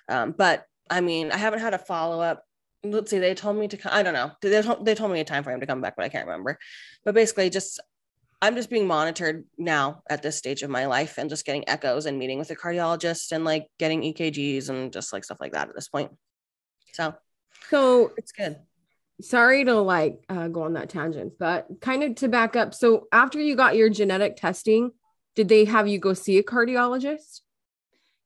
[0.08, 2.42] Um, but i mean i haven't had a follow-up.
[2.84, 4.32] Let's see they told me to i don't know.
[4.42, 6.58] They told, they told me a time frame to come back but i can't remember.
[7.04, 7.80] But basically just
[8.46, 12.06] I'm just being monitored now at this stage of my life and just getting echoes
[12.06, 15.68] and meeting with a cardiologist and like getting EKGs and just like stuff like that
[15.68, 16.12] at this point.
[16.92, 17.12] So,
[17.70, 18.56] so it's good.
[19.20, 22.72] Sorry to like uh, go on that tangent, but kind of to back up.
[22.72, 24.92] So, after you got your genetic testing,
[25.34, 27.40] did they have you go see a cardiologist?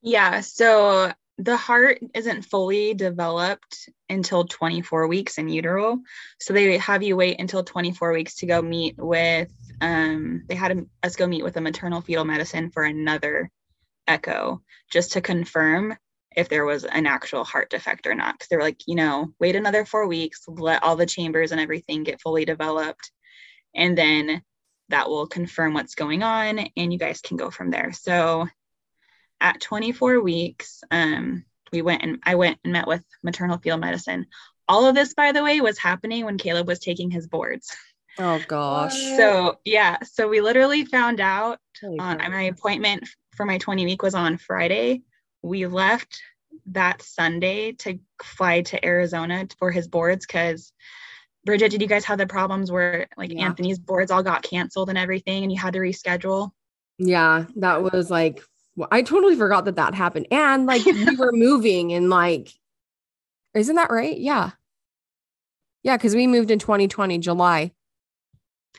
[0.02, 0.40] Yeah.
[0.40, 6.00] So, the heart isn't fully developed until 24 weeks in utero.
[6.38, 9.50] So they have you wait until 24 weeks to go meet with,
[9.80, 13.50] um, they had us go meet with a maternal fetal medicine for another
[14.06, 15.96] echo just to confirm
[16.36, 18.34] if there was an actual heart defect or not.
[18.34, 21.60] Because they were like, you know, wait another four weeks, let all the chambers and
[21.60, 23.10] everything get fully developed.
[23.74, 24.42] And then
[24.88, 27.92] that will confirm what's going on and you guys can go from there.
[27.92, 28.48] So
[29.40, 34.26] at 24 weeks, um, we went and I went and met with maternal fetal medicine.
[34.68, 37.74] All of this, by the way, was happening when Caleb was taking his boards.
[38.18, 39.00] Oh gosh.
[39.16, 41.58] So yeah, so we literally found out
[41.98, 45.02] on my appointment for my 20 week was on Friday.
[45.42, 46.20] We left
[46.66, 50.72] that Sunday to fly to Arizona for his boards because
[51.44, 53.46] Bridget, did you guys have the problems where like yeah.
[53.46, 56.50] Anthony's boards all got canceled and everything and you had to reschedule?
[56.98, 58.42] Yeah, that was like
[58.90, 60.26] I totally forgot that that happened.
[60.30, 62.52] And like we were moving and like,
[63.54, 64.18] isn't that right?
[64.18, 64.50] Yeah.
[65.82, 65.96] Yeah.
[65.96, 67.72] Cause we moved in 2020, July.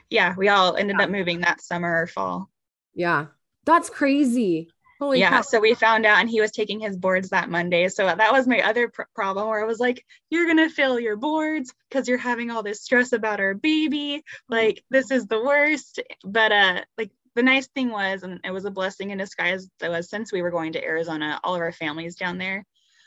[0.10, 0.36] Yeah.
[0.38, 1.06] We all ended yeah.
[1.06, 2.50] up moving that summer or fall.
[2.94, 3.28] Yeah.
[3.66, 4.70] That's crazy.
[5.00, 5.30] Holy yeah.
[5.30, 5.42] Cow.
[5.42, 7.88] So we found out and he was taking his boards that Monday.
[7.88, 11.00] So that was my other pr- problem where I was like, you're going to fail
[11.00, 14.24] your boards because you're having all this stress about our baby.
[14.48, 16.02] Like, this is the worst.
[16.24, 19.90] But, uh, like, the nice thing was, and it was a blessing in disguise, that
[19.90, 22.66] was since we were going to Arizona, all of our families down there.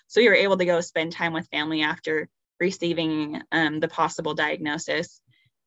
[0.09, 4.35] So we were able to go spend time with family after receiving um, the possible
[4.35, 5.21] diagnosis.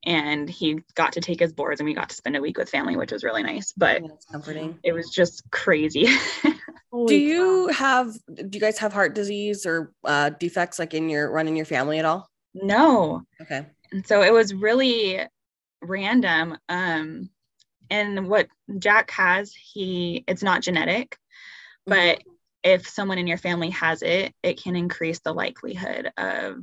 [0.05, 2.69] And he got to take his boards and we got to spend a week with
[2.69, 3.73] family, which was really nice.
[3.75, 4.79] But comforting.
[4.83, 6.07] It was just crazy.
[7.07, 11.29] do you have do you guys have heart disease or uh, defects like in your
[11.31, 12.29] running your family at all?
[12.53, 13.23] No.
[13.41, 13.65] Okay.
[13.91, 15.21] And so it was really
[15.81, 16.57] random.
[16.69, 17.29] Um,
[17.89, 18.47] and what
[18.79, 21.17] Jack has, he it's not genetic,
[21.87, 21.93] mm-hmm.
[21.93, 22.23] but
[22.63, 26.57] if someone in your family has it, it can increase the likelihood of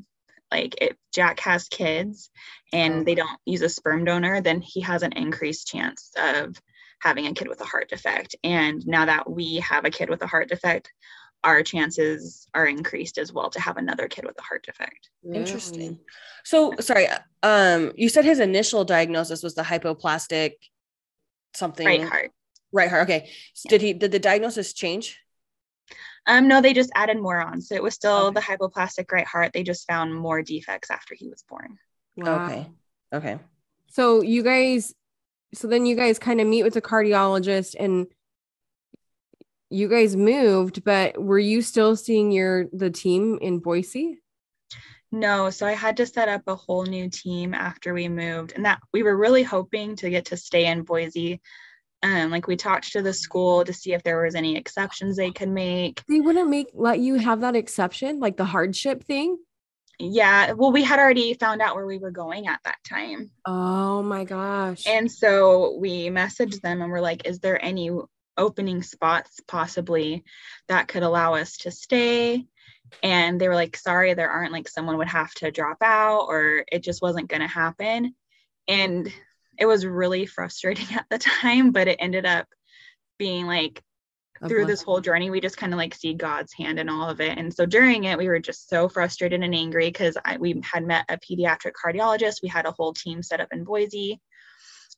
[0.55, 2.31] like if Jack has kids
[2.73, 3.05] and oh.
[3.05, 6.57] they don't use a sperm donor, then he has an increased chance of
[7.01, 8.37] having a kid with a heart defect.
[8.45, 10.93] And now that we have a kid with a heart defect,
[11.43, 15.11] our chances are increased as well to have another kid with a heart defect.
[15.31, 15.99] Interesting.
[16.45, 17.09] So sorry,
[17.43, 20.53] um, you said his initial diagnosis was the hypoplastic
[21.55, 22.31] something right heart.
[22.73, 23.03] Right heart.
[23.05, 23.31] Okay.
[23.53, 25.19] So Did he did the diagnosis change?
[26.27, 27.61] Um, no, they just added more on.
[27.61, 28.35] So it was still okay.
[28.35, 29.53] the hypoplastic right heart.
[29.53, 31.79] They just found more defects after he was born.
[32.17, 32.47] Wow.
[32.47, 32.67] Okay.
[33.13, 33.39] Okay.
[33.89, 34.95] So you guys,
[35.53, 38.07] so then you guys kind of meet with a cardiologist and
[39.71, 44.21] you guys moved, but were you still seeing your the team in Boise?
[45.11, 48.65] No, so I had to set up a whole new team after we moved, and
[48.65, 51.41] that we were really hoping to get to stay in Boise.
[52.05, 55.31] Um, like we talked to the school to see if there was any exceptions they
[55.31, 56.03] could make.
[56.07, 59.39] They wouldn't make let you have that exception, like the hardship thing.
[59.99, 63.31] Yeah, well, we had already found out where we were going at that time.
[63.47, 64.87] Oh my gosh!
[64.87, 67.91] And so we messaged them and we're like, "Is there any
[68.37, 70.25] opening spots possibly
[70.69, 72.45] that could allow us to stay?"
[73.03, 76.65] and they were like sorry there aren't like someone would have to drop out or
[76.71, 78.15] it just wasn't going to happen
[78.69, 79.13] and
[79.59, 82.47] it was really frustrating at the time but it ended up
[83.19, 83.83] being like
[84.49, 87.21] through this whole journey we just kind of like see god's hand in all of
[87.21, 87.39] it.
[87.39, 91.05] And so during it we were just so frustrated and angry because we had met
[91.09, 94.21] a pediatric cardiologist we had a whole team set up in boise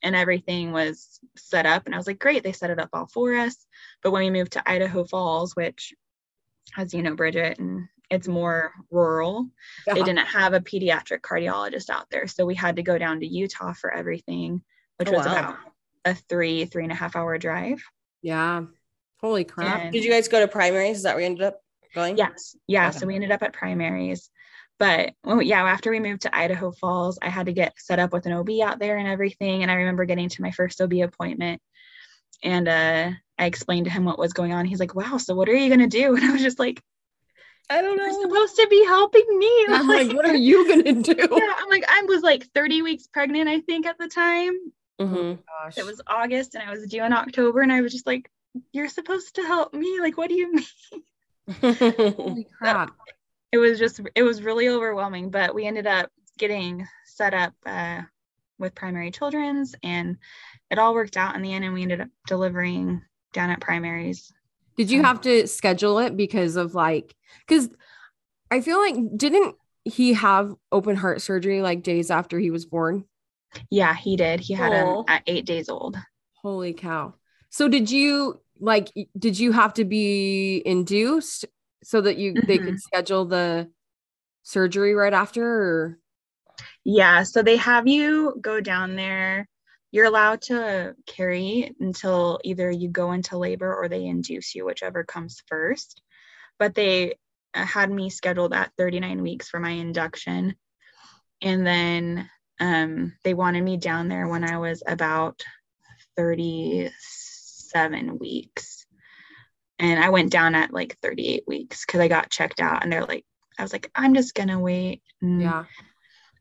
[0.03, 3.07] and everything was set up and i was like great they set it up all
[3.07, 3.67] for us.
[4.03, 5.93] But when we moved to idaho falls which
[6.77, 9.49] as you know bridget and it's more rural
[9.87, 13.27] they didn't have a pediatric cardiologist out there so we had to go down to
[13.27, 14.63] utah for everything
[14.99, 15.33] which Oh, was wow.
[15.33, 15.57] about
[16.05, 17.83] a three three and a half hour drive
[18.23, 18.63] Yeah.
[19.21, 19.81] Holy crap.
[19.81, 20.99] And- Did you guys go to primaries?
[20.99, 21.61] Is that where you ended up
[21.95, 22.17] going?
[22.17, 22.99] yes yeah Okay.
[22.99, 24.31] so we ended up at primaries
[24.79, 27.99] but when we, yeah after we moved to idaho falls i had to get set
[27.99, 30.81] up with an ob out there and everything and i remember getting to my first
[30.83, 31.61] ob appointment
[32.43, 35.49] and uh i explained to him what was going on he's like wow so what
[35.49, 36.83] are you going to do and i was just like
[37.69, 38.05] I don't know.
[38.05, 38.23] you're know.
[38.23, 41.15] supposed to be helping me I'm like, what are you gonna do?
[41.19, 44.53] yeah i'm like i was like 30 weeks pregnant i think at the time
[45.01, 45.39] Mhm.
[45.47, 45.77] Gosh.
[45.79, 48.31] it was august and i was due in october and i was just like
[48.73, 52.91] you're supposed to help me like what do you mean Holy crap.
[53.53, 58.03] it was just it was really overwhelming but we ended up getting set up uh,
[58.59, 60.17] with primary children's and
[60.71, 63.03] it all worked out in the end and we ended up delivering
[63.33, 64.33] down at primaries
[64.77, 67.15] Did you have to schedule it because of like
[67.47, 67.71] because
[68.51, 73.05] I feel like didn't he have open heart surgery like days after he was born?
[73.71, 74.41] yeah he did.
[74.41, 75.97] He had him at eight days old.
[76.43, 77.15] Holy cow.
[77.51, 81.45] So did you like did you have to be induced
[81.83, 82.77] so that you they could mm-hmm.
[82.77, 83.71] schedule the
[84.43, 85.99] surgery right after or?
[86.85, 89.49] Yeah so they have you go down there
[89.97, 95.05] you're allowed to carry until either you go into labor or they induce you whichever
[95.05, 96.03] comes first.
[96.59, 97.15] But they
[97.55, 100.55] uh, had me scheduled at 39 weeks for my induction.
[101.41, 102.29] And then
[102.61, 105.43] um, they wanted me down there when i was about
[106.19, 108.85] 37 weeks.
[109.79, 112.83] And i went down at like 38 weeks because i got checked out.
[112.83, 113.25] And they're like
[113.59, 115.01] i was like i'm just gonna wait.
[115.23, 115.65] And, yeah.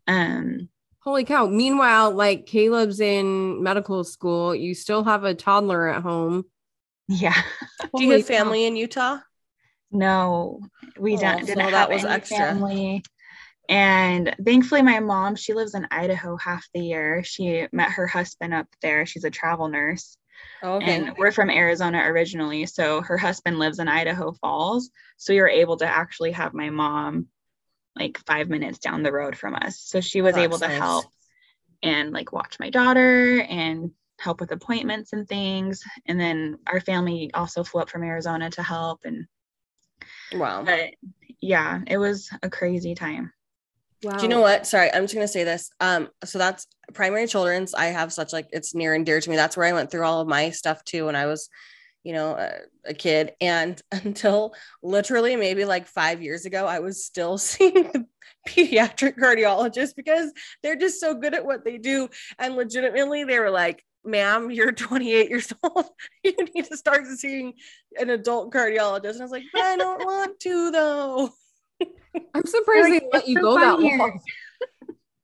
[0.08, 0.68] um
[1.06, 1.46] Holy cow.
[1.46, 6.46] Meanwhile, like Caleb's in medical school, you still have a toddler at home.
[7.08, 7.34] yeah
[7.96, 8.34] Do you Holy have cow.
[8.38, 9.20] family in Utah?
[9.92, 10.62] No,
[11.00, 12.38] we Oh, don't, so didn't that have was any extra.
[12.38, 13.04] family.
[13.70, 17.24] And thankfully, my mom, she lives in Idaho half the year.
[17.24, 19.06] She met her husband up there.
[19.06, 20.18] She's a travel nurse.
[20.64, 21.06] Oh, okay.
[21.06, 22.66] And we're from Arizona originally.
[22.66, 24.90] So her husband lives in Idaho Falls.
[25.18, 27.28] So you're able to actually have my mom
[27.96, 29.80] like five minutes down the road from us.
[29.80, 30.78] So she was That's able to nice.
[30.78, 31.06] help
[31.82, 35.84] and like watch my daughter and help with appointments and things.
[36.06, 39.02] And then our family also flew up from Arizona to help.
[39.06, 39.26] And
[40.34, 40.64] wow.
[40.64, 40.92] but
[41.42, 43.32] yeah, it was a crazy time.
[44.04, 44.18] Wow.
[44.18, 44.68] Do you know what?
[44.68, 45.72] Sorry, I'm just gonna say this.
[45.80, 47.74] Um, so that's primary children's.
[47.74, 49.36] I have such like it's near and dear to me.
[49.36, 51.50] That's where I went through all of my stuff too when I was,
[52.06, 52.52] you know, a,
[52.92, 53.34] a kid.
[53.42, 58.06] And until literally maybe like five years ago, I was still seeing the
[58.48, 60.32] pediatric cardiologist because
[60.64, 62.08] they're just so good at what they do.
[62.40, 65.88] And legitimately, they were like, "Ma'am, you're 28 years old.
[66.24, 67.54] you need to start seeing
[68.00, 71.30] an adult cardiologist." And I was like, "I don't want to though."
[72.34, 73.98] I'm surprised Like, they let you go that fun here.
[73.98, 74.20] long.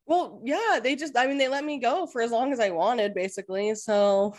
[0.04, 2.68] Well, yeah, they just, I mean, they let me go for as long as I
[2.70, 3.74] wanted, basically.
[3.76, 4.34] So,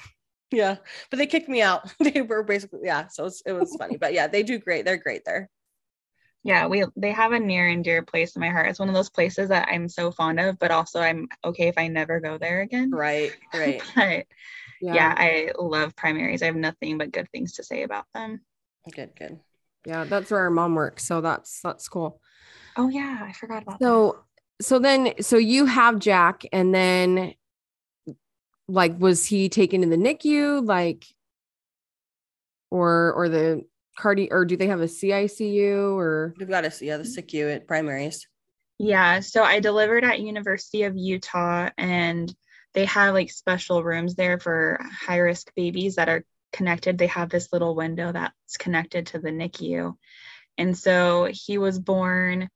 [0.53, 0.77] yeah,
[1.09, 1.93] but they kicked me out.
[1.99, 3.07] they were basically, yeah.
[3.07, 4.85] So it's, it was funny, but yeah, they do great.
[4.85, 5.49] They're great there.
[6.45, 8.67] Yeah, we they have a near and dear place in my heart.
[8.67, 11.77] It's one of those places that I'm so fond of, but also I'm okay if
[11.77, 12.91] I never go there again.
[12.91, 13.81] Right, right.
[13.95, 14.25] But
[14.81, 15.15] yeah.
[15.17, 16.41] I love primaries.
[16.41, 18.41] I have nothing but good things to say about them.
[18.93, 19.39] Good, good.
[19.85, 21.05] Yeah, that's where our mom works.
[21.05, 22.19] So that's that's cool.
[22.75, 23.85] Oh yeah, I forgot about that.
[23.85, 24.23] So
[24.61, 27.33] so then so you have Jack and then
[28.67, 31.06] like was he taken in the NICU like
[32.71, 33.65] or or the
[33.97, 37.56] cardi or do they have a CICU or We've got to see, yeah, the CICU
[37.56, 38.28] at primaries.
[38.80, 42.34] Yeah, so I delivered at University of Utah and
[42.74, 46.97] they have like special rooms there for high risk babies that are connected.
[46.97, 49.93] They have this little window that's connected to the NICU.
[50.57, 52.49] And so he was born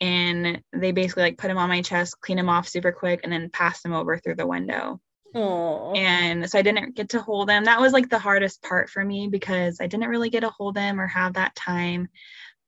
[0.00, 3.32] and they basically like put him on my chest, clean him off super quick and
[3.32, 5.00] then pass him over through the window.
[5.34, 7.64] Oh, And so I didn't get to hold him.
[7.64, 10.76] That was like the hardest part for me because I didn't really get to hold
[10.76, 12.08] him or have that time.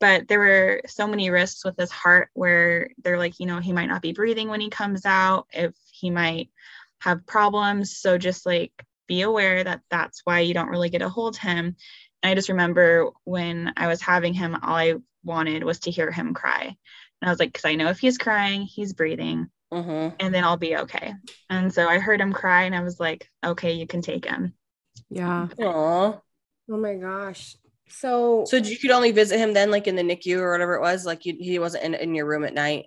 [0.00, 3.72] But there were so many risks with his heart where they're like, you know, he
[3.72, 6.50] might not be breathing when he comes out, if he might
[7.00, 7.96] have problems.
[7.96, 8.72] So just like
[9.08, 11.76] be aware that that's why you don't really get to hold him.
[12.22, 14.94] And I just remember when I was having him, all I
[15.24, 16.64] wanted was to hear him cry.
[16.64, 20.16] And I was like, because I know if he's crying, he's breathing, Mhm.
[20.18, 21.14] and then I'll be okay.
[21.50, 24.54] And so I heard him cry, and I was like, okay, you can take him.
[25.10, 25.48] Yeah.
[25.58, 26.20] Aw.
[26.70, 27.56] Oh my gosh.
[27.88, 30.80] So, So you could only visit him then, like in the NICU or whatever it
[30.80, 31.04] was.
[31.04, 32.86] Like you, he wasn't in, in your room at night.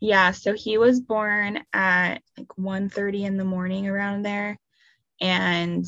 [0.00, 4.58] Yeah, so he was born at like 1:30 in the morning around there.
[5.20, 5.86] And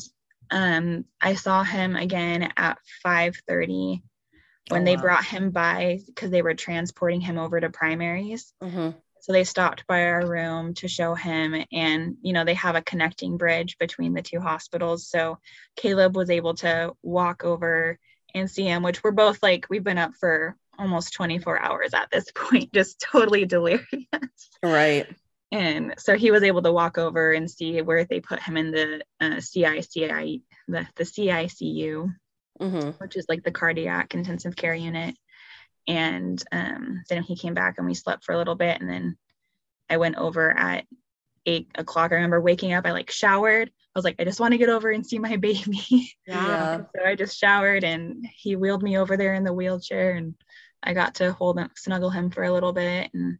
[0.51, 4.03] um I saw him again at 5:30
[4.69, 8.53] when Oh, they brought him by because they were transporting him over to primaries.
[8.61, 8.93] hmm
[9.23, 12.81] So they stopped by our room to show him and you know they have a
[12.81, 15.07] connecting bridge between the two hospitals.
[15.07, 15.39] So
[15.77, 17.97] Caleb was able to walk over
[18.35, 22.09] and see him, which we're both like we've been up for almost 24 hours at
[22.11, 23.87] this point, just totally delirious.
[24.61, 25.07] Right.
[25.53, 28.71] And so he was able to walk over and see where they put him in
[28.71, 32.13] the uh, CICI, the, the CICU,
[32.59, 35.15] hmm which is like the cardiac intensive care unit.
[35.87, 38.79] And um, then he came back and we slept for a little bit.
[38.79, 39.17] And then
[39.89, 40.85] I went over at
[41.45, 42.11] eight o'clock.
[42.11, 43.69] I remember waking up, I like showered.
[43.69, 46.11] I was like, I just want to get over and see my baby.
[46.25, 46.77] yeah.
[46.77, 50.35] so I just showered and he wheeled me over there in the wheelchair and
[50.81, 53.11] I got to hold him, snuggle him for a little bit.
[53.13, 53.37] And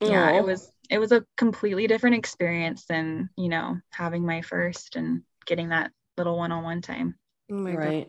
[0.00, 0.38] yeah Aw.
[0.38, 5.22] it was it was a completely different experience than you know having my first and
[5.46, 7.14] getting that little one-on-one time
[7.50, 8.06] Oh my God.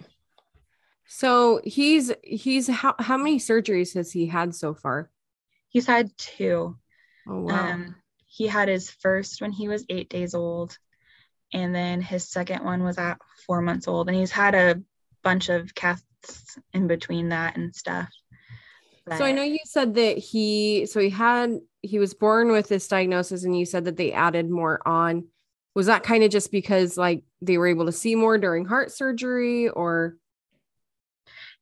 [1.08, 5.10] So he's he's how how many surgeries has he had so far?
[5.70, 6.78] he's had two
[7.28, 7.72] Oh wow.
[7.74, 7.95] um
[8.26, 10.78] he had his first when he was eight days old
[11.53, 14.82] and then his second one was at four months old and he's had a
[15.24, 18.10] bunch of casts in between that and stuff
[19.18, 22.88] so I know you said that he so he had he was born with this
[22.88, 25.28] diagnosis and you said that they added more on.
[25.76, 28.91] Was that kind of just because like they were able to see more during heart
[28.91, 30.18] surgery or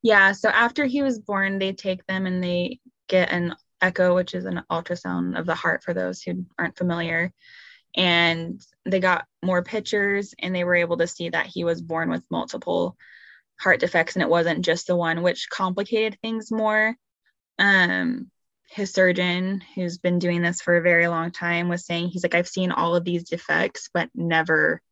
[0.05, 0.33] Yeah.
[0.33, 4.45] So after he was born, they take them and they get an echo, which is
[4.45, 7.33] an ultrasound of the heart for those who aren't familiar.
[7.95, 12.11] And they got more pictures and they were able to see that he was born
[12.11, 12.95] with multiple
[13.59, 16.95] heart defects and it wasn't just the one, which complicated things more.
[17.57, 18.29] Um,
[18.69, 22.35] his surgeon, who's been doing this for a very long time, was saying he's like,
[22.35, 24.83] I've seen all of these defects, but never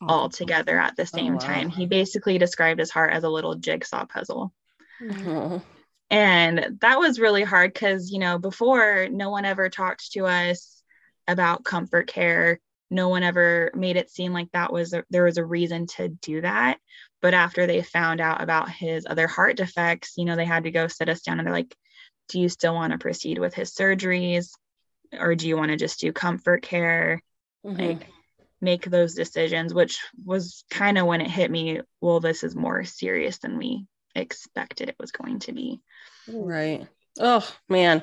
[0.00, 1.38] all together at the same wow.
[1.40, 1.68] time.
[1.70, 4.52] He basically described his heart as a little jigsaw puzzle.
[5.00, 5.62] Mhm.
[6.10, 10.82] And that was really hard because, you know, before no one ever talked to us
[11.28, 12.58] about comfort care.
[12.90, 16.08] No one ever made it seem like that was a, there was a reason to
[16.08, 16.78] do that.
[17.22, 20.72] But after they found out about his other heart defects, you know, they had to
[20.72, 21.76] go sit us down and they're like,
[22.28, 24.48] do you still want to proceed with his surgeries?
[25.12, 27.22] Or do you want to just do comfort care?
[27.64, 27.78] Mhm.
[27.78, 28.06] like
[28.62, 32.84] make those decisions which was kind of when it hit me well this is more
[32.84, 35.80] serious than we expected it was going to be
[36.26, 36.86] Right.
[37.18, 38.02] Oh man.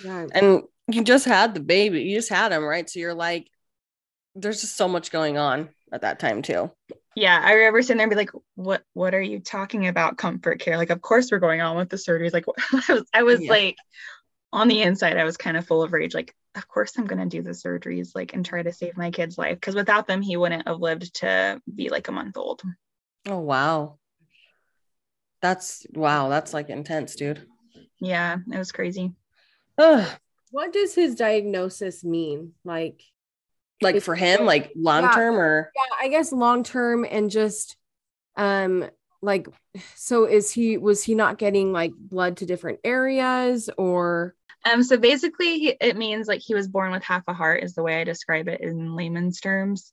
[0.00, 0.26] Yeah.
[0.32, 2.02] And you just had the baby.
[2.02, 2.88] You just had him, right?
[2.88, 3.48] So you're like,
[4.34, 6.70] there's just so much going on at that time too.
[7.14, 10.60] yeah i remember sitting there and be like what what are you talking about comfort
[10.60, 12.44] care like of course we're going on with the surgeries like
[12.88, 13.50] i was, I was Yeah.
[13.50, 13.76] like
[14.52, 17.20] on the inside i was kind of full of rage like of course i'm going
[17.28, 20.22] to do the surgeries like and try to save my kid's life because without them
[20.22, 22.62] he wouldn't have lived to be like a month old
[23.26, 23.98] Oh wow.
[25.40, 27.46] That's wow, that's like intense, dude.
[28.00, 29.12] yeah it was crazy
[29.78, 30.08] Ugh.
[30.50, 32.52] What does his diagnosis mean?
[32.64, 33.00] Like
[33.80, 35.10] Like for him, like long Yeah.
[35.14, 37.76] term or yeah, I guess long term and just
[38.36, 38.88] um
[39.22, 39.46] like
[39.94, 44.34] so is he was he not getting like blood to different areas or
[44.64, 47.74] Um, so basically, he- it means like he was born with half a heart, is
[47.74, 49.92] the way I describe it in layman's terms.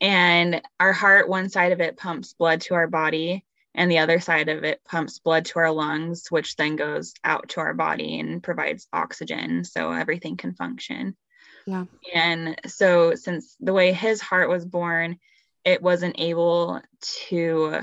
[0.00, 3.44] And our heart, one side of it pumps blood to our body,
[3.78, 7.50] and the other side of it pumps blood to our lungs, which then goes out
[7.50, 11.16] to our body and provides oxygen so everything can function.
[11.64, 11.84] Yeah.
[12.12, 15.18] And so, since the way his heart was born,
[15.64, 16.82] it wasn't able
[17.28, 17.80] to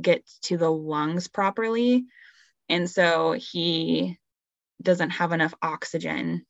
[0.00, 2.06] get to the lungs properly.
[2.68, 4.18] And so he
[4.82, 6.44] doesn't have enough oxygen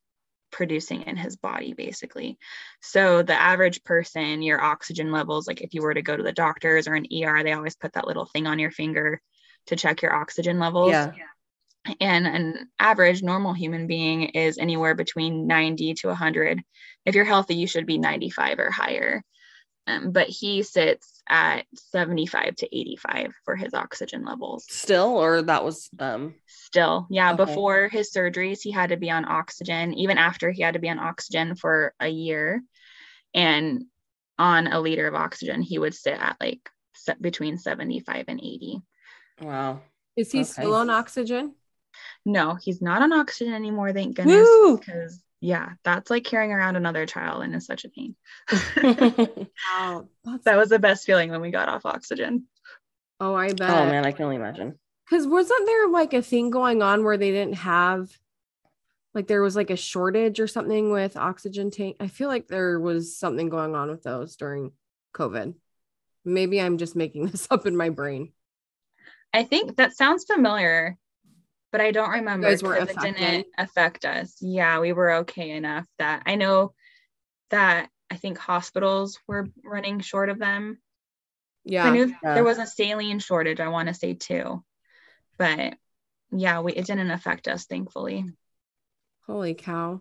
[0.56, 2.38] producing in his body basically.
[2.80, 6.32] So the average person your oxygen levels like if you were to go to the
[6.32, 9.20] doctors or an er they always put that little thing on your finger
[9.66, 10.92] to check your oxygen levels.
[10.92, 11.10] Yeah.
[12.00, 16.62] and an average normal human being is anywhere between 90 to 100
[17.04, 19.22] if you're healthy you should be 95 or higher
[19.86, 25.64] um, but he sits at 75 to 85 for his oxygen levels still, or that
[25.64, 27.44] was um still yeah Okay.
[27.44, 30.88] before his surgeries he had to be on oxygen even after he had to be
[30.88, 32.62] on oxygen for a year
[33.34, 33.84] and
[34.38, 38.80] on a liter of oxygen he would sit at like se- between 75 and 80
[39.42, 39.80] Wow.
[40.16, 40.52] Is he Okay.
[40.52, 41.54] still on oxygen?
[42.24, 44.48] No, he's not on oxygen anymore, thank goodness.
[44.48, 44.78] Woo!
[44.78, 48.16] Because yeah, that's like carrying around another child and is such a pain.
[49.72, 50.08] Wow.
[50.44, 52.44] That was the best feeling when we got off oxygen.
[53.20, 53.70] oh, I bet.
[53.70, 54.78] oh man, I can only imagine.
[55.08, 58.08] Because wasn't there like a thing going on where they didn't have,
[59.14, 61.96] like, there was like a shortage or something with oxygen tank?
[62.00, 64.72] I feel like there was something going on with those during
[65.14, 65.54] COVID.
[66.24, 68.32] Maybe I'm just making this up in my brain.
[69.32, 70.96] I think that sounds familiar,
[71.76, 74.40] but I don't remember guys weren't 'cause it didn't affect us.
[74.40, 76.72] Yeah, we were okay enough that I know
[77.50, 80.80] that I think hospitals were running short of them.
[81.64, 82.34] Yeah, I knew Yeah.
[82.34, 84.64] there was a saline shortage, I want to say too.
[85.36, 85.76] But
[86.30, 88.24] yeah, we it didn't affect us, thankfully.
[89.26, 90.00] Holy cow.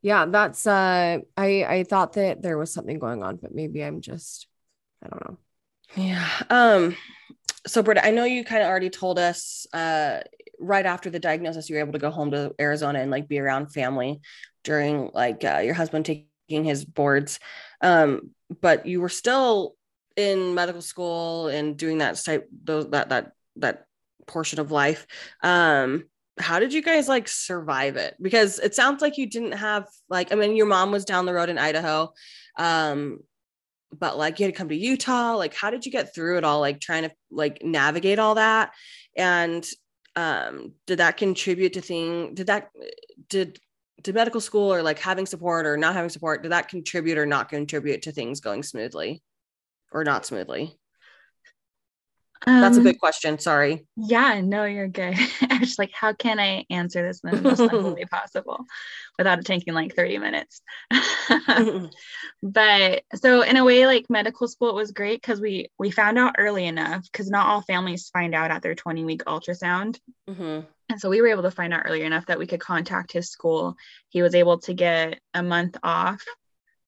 [0.00, 4.00] Yeah, that's uh I I thought that there was something going on, but maybe I'm
[4.00, 4.46] just
[5.02, 5.38] I don't know.
[5.96, 6.28] Yeah.
[6.48, 6.96] Um,
[7.66, 10.20] so Brita, I know you kind of already told us uh
[10.60, 13.38] right after the diagnosis, you were able to go home to Arizona and like be
[13.38, 14.20] around family
[14.64, 17.38] during like uh, your husband taking his boards.
[17.80, 18.30] Um,
[18.60, 19.74] but you were still
[20.16, 23.86] in medical school and doing that type those that that that
[24.26, 25.06] portion of life.
[25.42, 26.04] Um,
[26.38, 28.14] how did you guys like survive it?
[28.20, 31.34] Because it sounds like you didn't have like I mean your mom was down the
[31.34, 32.12] road in Idaho.
[32.58, 33.20] Um,
[33.96, 35.34] but like you had to come to Utah.
[35.34, 36.60] Like, how did you get through it all?
[36.60, 38.72] Like trying to like navigate all that.
[39.16, 39.66] And
[40.18, 42.34] um, did that contribute to thing?
[42.34, 42.70] Did that
[43.28, 43.58] did
[44.02, 47.26] did medical school or like having support or not having support, did that contribute or
[47.26, 49.22] not contribute to things going smoothly
[49.92, 50.77] or not smoothly?
[52.46, 53.38] That's a Um, big question.
[53.38, 53.86] Sorry.
[53.96, 55.14] Yeah, no, you're good.
[55.50, 58.64] I was like, how can I answer this in the most simple way possible
[59.18, 60.60] without it taking like 30 minutes?
[62.42, 66.18] but so in a way, like medical school, it was great because we we found
[66.18, 69.98] out early enough because not all families find out at their 20 week ultrasound.
[70.28, 70.66] Mhm.
[70.90, 73.30] And so we were able to find out earlier enough that we could contact his
[73.30, 73.76] school.
[74.08, 76.24] He was able to get a month off,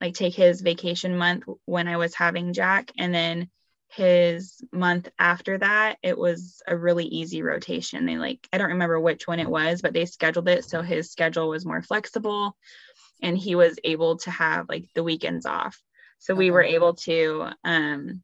[0.01, 2.93] like take his vacation month when I was having Jack.
[2.97, 3.51] And then
[3.91, 8.07] his month after that, it was a really easy rotation.
[8.07, 11.11] They like, I don't remember which one it was, but they scheduled it so his
[11.11, 12.57] schedule was more flexible
[13.23, 15.81] and he was able to have like the weekends off.
[16.19, 18.23] So we were able to um,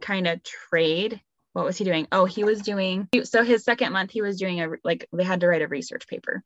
[0.00, 1.20] kind of trade
[1.52, 2.08] what was he doing?
[2.10, 5.40] Oh, he was doing so his second month he was doing a like they had
[5.40, 6.42] to write a research paper.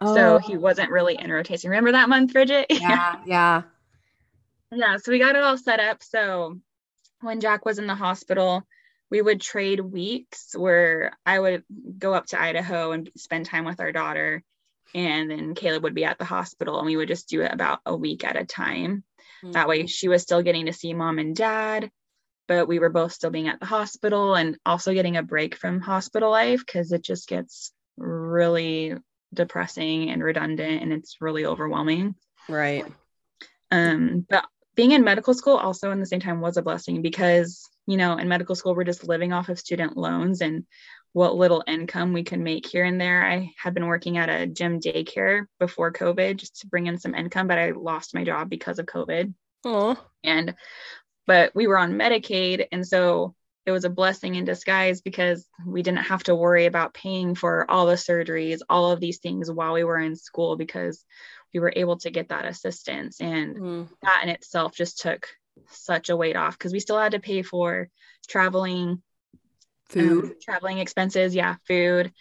[0.00, 0.14] Oh.
[0.14, 1.70] So he wasn't really in rotation.
[1.70, 2.66] Remember that month, Bridget?
[2.70, 3.62] Yeah, yeah.
[4.70, 4.96] yeah.
[4.98, 6.02] So we got it all set up.
[6.02, 6.60] So
[7.22, 8.66] when Jack was in the hospital,
[9.10, 11.64] we would trade weeks where I would
[11.98, 14.42] go up to Idaho and spend time with our daughter.
[14.94, 17.80] And then Caleb would be at the hospital and we would just do it about
[17.86, 19.04] a week at a time.
[19.42, 21.90] That way she was still getting to see mom and dad,
[22.46, 25.80] but we were both still being at the hospital and also getting a break from
[25.80, 28.94] hospital life because it just gets really
[29.34, 32.14] depressing and redundant and it's really overwhelming.
[32.48, 32.86] Right.
[33.70, 37.68] Um, but being in medical school also in the same time was a blessing because,
[37.86, 40.64] you know, in medical school, we're just living off of student loans and
[41.12, 43.24] what little income we could make here and there.
[43.24, 47.14] I had been working at a gym daycare before COVID just to bring in some
[47.14, 49.34] income, but I lost my job because of COVID.
[49.64, 50.54] Oh, and
[51.26, 52.66] but we were on medicaid.
[52.72, 53.34] And so
[53.64, 57.70] it was a blessing in disguise because we didn't have to worry about paying for
[57.70, 61.04] all the surgeries all of these things while we were in school because
[61.54, 63.20] we were able to get that assistance.
[63.20, 63.92] And Mm-hmm.
[64.02, 65.28] that in itself just took
[65.70, 67.88] such a weight off because we still had to pay for
[68.28, 69.02] traveling
[69.88, 70.24] Food.
[70.24, 71.34] um, traveling expenses.
[71.34, 72.12] Yeah food.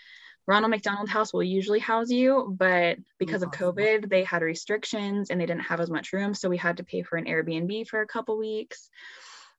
[0.48, 5.40] Ronald mcdonald house will usually house you but because of covid they had restrictions and
[5.40, 6.34] they didn't have as much room.
[6.34, 8.90] So we had to pay for an airbnb for a couple weeks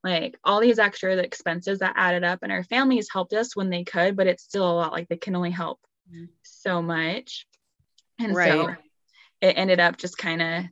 [0.05, 3.85] like all these extra expenses that added up and our families helped us when they
[3.85, 5.79] could but it's still a lot like they can only help
[6.13, 6.29] Mhm.
[6.43, 7.47] so much
[8.19, 8.75] and so
[9.41, 10.65] it ended up just kind of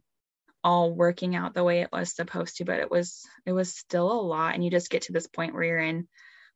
[0.62, 4.10] all working out the way it was supposed to but it was it was still
[4.10, 6.06] a lot and you just get to this point where you're in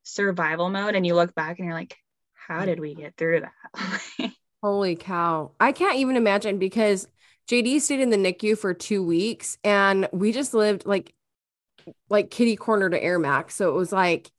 [0.02, 1.96] survival mode and you look back and you're like
[2.34, 5.50] how did we get through that Holy cow.
[5.60, 7.06] I can't even imagine because
[7.50, 11.12] JD stayed in the NICU for two weeks and we just lived like
[12.08, 13.54] like kitty corner to Air Max.
[13.54, 14.30] So it was like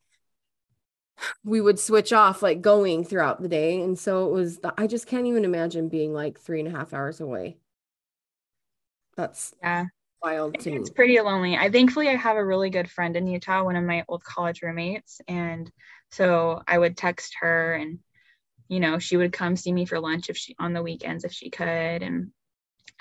[1.44, 3.82] we would switch off like going throughout the day.
[3.82, 6.94] And so it was I just can't even imagine being like three and a half
[6.94, 7.58] hours away.
[9.16, 9.86] That's yeah
[10.26, 10.78] wild to me.
[10.78, 13.84] it's pretty lonely i thankfully i have a really good friend in utah one of
[13.84, 15.72] my old college roommates and
[16.12, 18.00] so i would text her and
[18.68, 21.32] you know she would come see me for lunch if she on the weekends if
[21.32, 21.68] she could
[22.02, 22.32] and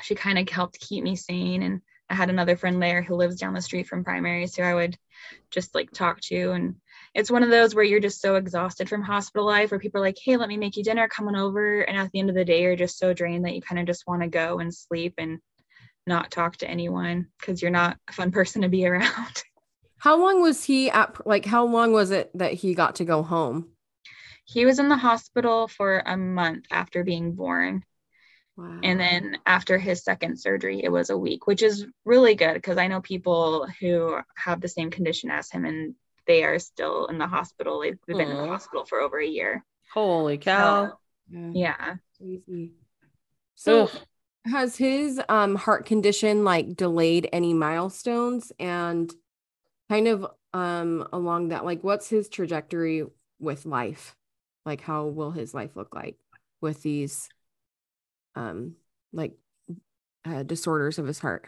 [0.02, 1.80] she kind of helped keep me sane and
[2.10, 4.46] I had another friend there who lives down the street from primary.
[4.46, 4.96] So I would
[5.50, 6.50] just like talk to.
[6.50, 6.76] And
[7.14, 10.04] it's one of those where you're just so exhausted from hospital life where people are
[10.04, 11.80] like, hey, let me make you dinner, come on over.
[11.80, 13.86] And at the end of the day, you're just so drained that you kind of
[13.86, 15.38] just want to go and sleep and
[16.06, 19.42] not talk to anyone because you're not a fun person to be around.
[19.98, 23.22] How long was he at like how long was it that he got to go
[23.22, 23.70] home?
[24.44, 27.84] He was in the hospital for a month after being born.
[28.56, 28.80] Wow.
[28.82, 32.78] And then after his second surgery, it was a week, which is really good because
[32.78, 35.94] I know people who have the same condition as him and
[36.26, 37.80] they are still in the hospital.
[37.80, 39.64] They've been in the hospital for over a year.
[39.92, 40.98] Holy cow.
[41.30, 41.96] Yeah.
[42.18, 42.72] Crazy.
[43.56, 44.00] So Ugh.
[44.46, 49.12] has his um heart condition like delayed any milestones and
[49.88, 53.04] kind of um along that like what's his trajectory
[53.38, 54.16] with life?
[54.64, 56.16] Like how will his life look like
[56.60, 57.28] with these
[58.34, 58.74] um
[59.12, 59.32] like
[60.24, 61.46] uh, disorders of his heart?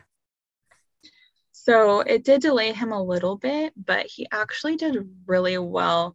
[1.53, 6.15] So it did delay him a little bit, but he actually did really well.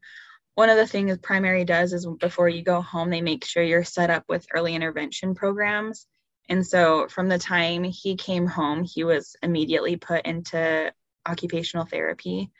[0.55, 3.83] One of the things primary does is before you go home, they make sure you're
[3.83, 6.07] set up with early intervention programs.
[6.47, 10.93] And so from the time he came home, he was immediately put into
[11.27, 12.51] occupational therapy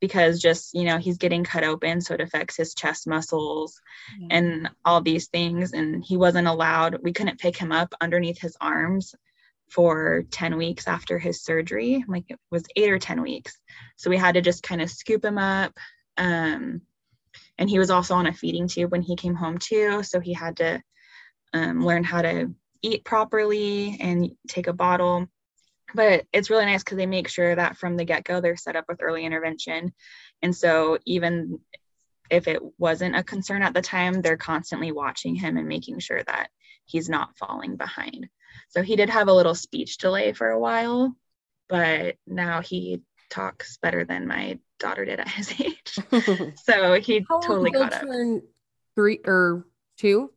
[0.00, 2.00] because just, you know, he's getting cut open.
[2.00, 3.80] So it affects his chest muscles
[4.30, 5.72] and all these things.
[5.72, 9.14] And he wasn't allowed, we couldn't pick him up underneath his arms
[9.68, 12.04] for 10 weeks after his surgery.
[12.06, 13.58] Like it was eight or 10 weeks.
[13.96, 15.72] So we had to just kind of scoop him up.
[16.16, 16.82] Um,
[17.58, 20.02] and he was also on a feeding tube when he came home too.
[20.02, 20.82] So he had to
[21.52, 25.26] um, learn how to eat properly and take a bottle.
[25.94, 28.76] But it's really nice because they make sure that from the get go, they're set
[28.76, 29.92] up with early intervention.
[30.42, 31.60] And so even
[32.30, 36.22] if it wasn't a concern at the time, they're constantly watching him and making sure
[36.24, 36.48] that
[36.84, 38.28] he's not falling behind.
[38.70, 41.14] So he did have a little speech delay for a while,
[41.68, 45.98] but now he talks better than my daughter did at his age.
[46.64, 48.42] So he How totally will caught up.
[48.94, 49.66] three or
[49.98, 50.32] two?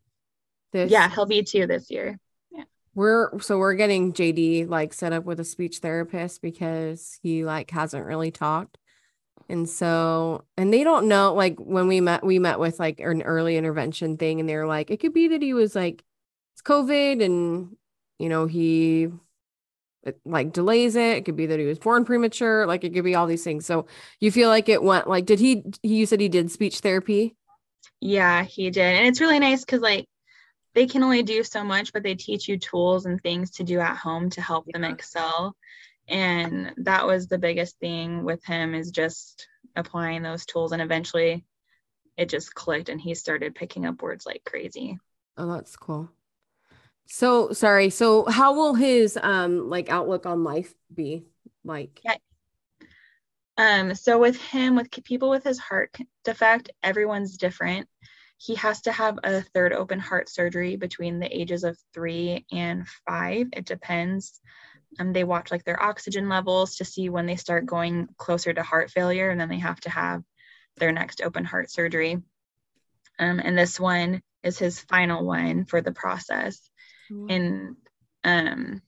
[0.72, 2.20] This Yeah, he'll be two this year.
[2.96, 7.72] We're so we're getting JD like set up with a speech therapist because he like
[7.72, 8.78] hasn't really talked.
[9.48, 13.22] And so and they don't know like when we met we met with like an
[13.22, 16.04] early intervention thing and they're like it could be that he was like
[16.54, 17.76] it's COVID and
[18.18, 19.10] you know he
[20.04, 21.18] it, like delays it.
[21.18, 22.66] It could be that he was born premature.
[22.66, 23.66] Like it could be all these things.
[23.66, 23.86] So
[24.20, 27.36] you feel like it went like did he he you said he did speech therapy?
[28.02, 28.96] Yeah, he did.
[28.96, 30.06] And it's really nice because like
[30.74, 33.80] they can only do so much, but they teach you tools and things to do
[33.80, 35.56] at home to help them excel.
[36.08, 40.72] And that was the biggest thing with him is just applying those tools.
[40.72, 41.46] And eventually
[42.18, 44.98] it just clicked and he started picking up words like crazy.
[45.38, 46.10] Oh, that's cool.
[47.06, 47.90] So sorry.
[47.90, 51.26] So how will his um like outlook on life be
[51.64, 52.02] like?
[52.04, 52.16] Yeah.
[53.58, 57.90] Um, so with him, with people with his heart defect, everyone's different.
[58.40, 62.88] He has to have a third open heart surgery between the ages of three and
[63.08, 63.48] five.
[63.54, 64.40] It depends.
[65.00, 68.64] Um, they watch like their oxygen levels to see when they start going closer to
[68.64, 70.24] heart failure, and then they have to have
[70.78, 72.18] their next open heart surgery.
[73.20, 76.70] Um, and this one is his final one for the process
[77.30, 77.76] and
[78.24, 78.82] um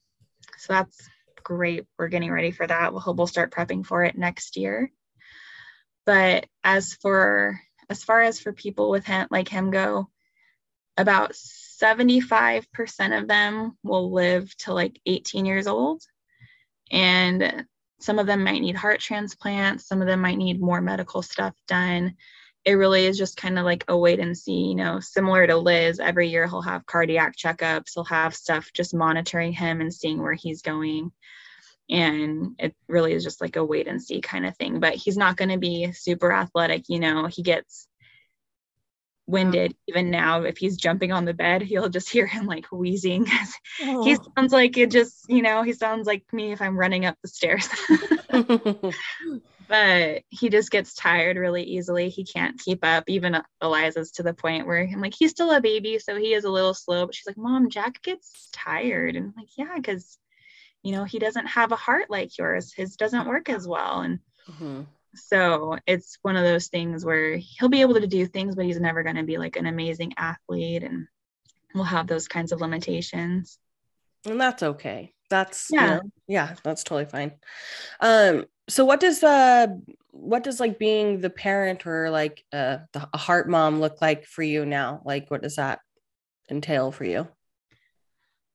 [0.57, 1.09] so that's
[1.43, 4.91] great we're getting ready for that we'll, we'll start prepping for it next year
[6.05, 7.59] but as for
[7.89, 10.09] as far as for people with him like him go
[10.97, 12.65] about 75%
[13.17, 16.01] of them will live to like 18 years old
[16.91, 17.65] and
[17.99, 21.55] some of them might need heart transplants some of them might need more medical stuff
[21.67, 22.15] done
[22.63, 25.57] it really is just kind of like a wait and see, you know, similar to
[25.57, 25.99] Liz.
[25.99, 30.33] Every year he'll have cardiac checkups, he'll have stuff just monitoring him and seeing where
[30.33, 31.11] he's going.
[31.89, 34.79] And it really is just like a wait and see kind of thing.
[34.79, 37.87] But he's not going to be super athletic, you know, he gets
[39.27, 39.83] winded uh-huh.
[39.87, 43.25] even now if he's jumping on the bed you'll just hear him like wheezing
[43.77, 44.17] he oh.
[44.35, 47.29] sounds like it just you know he sounds like me if i'm running up the
[47.29, 47.69] stairs
[49.71, 52.09] but he just gets tired really easily.
[52.09, 53.05] He can't keep up.
[53.07, 56.43] Even Eliza's to the point where I'm like, he's still a baby, so he is
[56.43, 57.05] a little slow.
[57.05, 59.15] But she's like, Mom, Jack gets tired.
[59.15, 60.17] And I'm like, yeah, because
[60.83, 62.73] you know, he doesn't have a heart like yours.
[62.73, 64.01] His doesn't work as well.
[64.01, 64.87] And Mhm.
[65.15, 68.79] so it's one of those things where he'll be able to do things, but he's
[68.79, 71.07] never going to be like an amazing athlete and
[71.73, 73.59] we'll have those kinds of limitations.
[74.25, 75.95] and that's okay that's you Yeah.
[75.95, 77.31] know, yeah that's totally fine
[78.01, 79.67] um so what does uh
[80.11, 84.25] what does like being the parent or like uh the, a heart mom look like
[84.25, 85.79] for you now like what does that
[86.49, 87.27] entail for you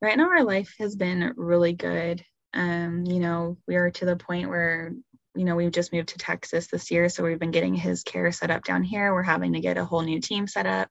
[0.07, 4.17] right now our life has been really good Um, you know, we are to the
[4.17, 4.93] point where,
[5.35, 7.09] you know, we've just moved to Texas this year.
[7.09, 9.13] So we've been getting his care set up down here.
[9.13, 10.89] We're having to get a whole new team set up,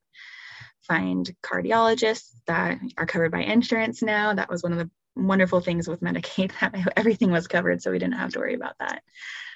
[0.81, 4.33] find cardiologists that are covered by insurance now.
[4.35, 7.81] That was one of the wonderful things with Medicaid that everything was covered.
[7.81, 9.01] So we didn't have to worry about that.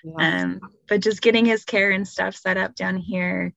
[0.04, 0.44] Yeah.
[0.44, 3.54] Um, but just getting his care and stuff set up down here.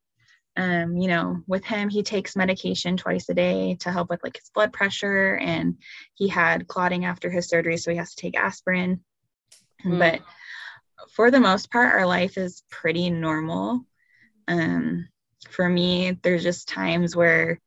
[0.56, 4.36] Um, you know, with him, he takes medication twice a day to help with like
[4.36, 5.78] his blood pressure, and
[6.14, 9.00] he had clotting after his surgery, so he has to take aspirin.
[9.84, 9.98] Mm.
[9.98, 10.20] But
[11.14, 13.80] for the most part, our life is pretty normal.
[14.46, 15.08] Um,
[15.48, 17.58] for me, there's just times where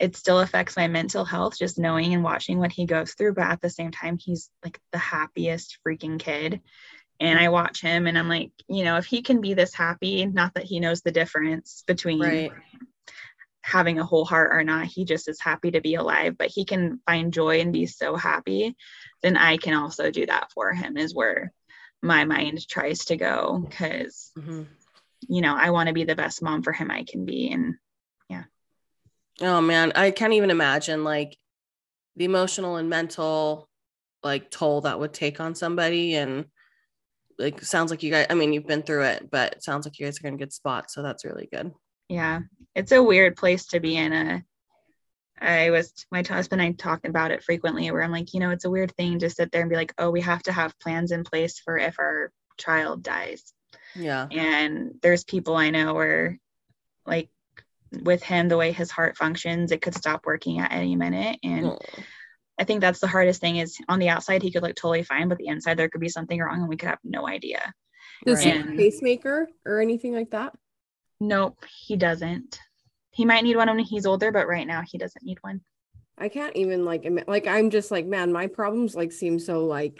[0.00, 3.44] it still affects my mental health just knowing and watching what he goes through but
[3.44, 6.60] at the same time he's like the happiest freaking kid
[7.20, 10.24] and I watch him and I'm like, you know, if he can be this happy,
[10.24, 12.52] not that he knows the difference between right.
[13.62, 16.64] having a whole heart or not, he just is happy to be alive, but he
[16.64, 18.74] can find joy and be so happy,
[19.22, 21.52] then I can also do that for him, is where
[22.02, 24.62] my mind tries to go because, mm-hmm.
[25.28, 27.50] you know, I want to be the best mom for him I can be.
[27.52, 27.74] And
[28.30, 28.44] yeah.
[29.42, 31.36] Oh man, I can't even imagine like
[32.16, 33.68] the emotional and mental
[34.22, 36.46] like toll that would take on somebody and
[37.40, 39.98] like sounds like you guys i mean you've been through it but it sounds like
[39.98, 41.72] you guys are in a good spot so that's really good.
[42.08, 42.40] Yeah
[42.74, 44.44] it's a weird place to be in a
[45.40, 48.50] i was my husband and i talked about it frequently where i'm like you know
[48.50, 50.78] it's a weird thing to sit there and be like oh we have to have
[50.80, 53.52] plans in place for if our child dies.
[53.96, 54.26] Yeah.
[54.30, 56.38] And there's people i know where
[57.06, 57.30] like
[58.02, 61.78] with him the way his heart functions it could stop working at any minute and.
[62.60, 65.28] I think that's the hardest thing is on the outside he could look totally fine,
[65.28, 67.72] but the inside there could be something wrong and we could have no idea.
[68.26, 70.52] Does he have a pacemaker or anything like that?
[71.20, 72.60] Nope, he doesn't.
[73.12, 75.62] He might need one when he's older, but right now he doesn't need one.
[76.18, 79.98] I can't even like like I'm just like man, my problems like seem so like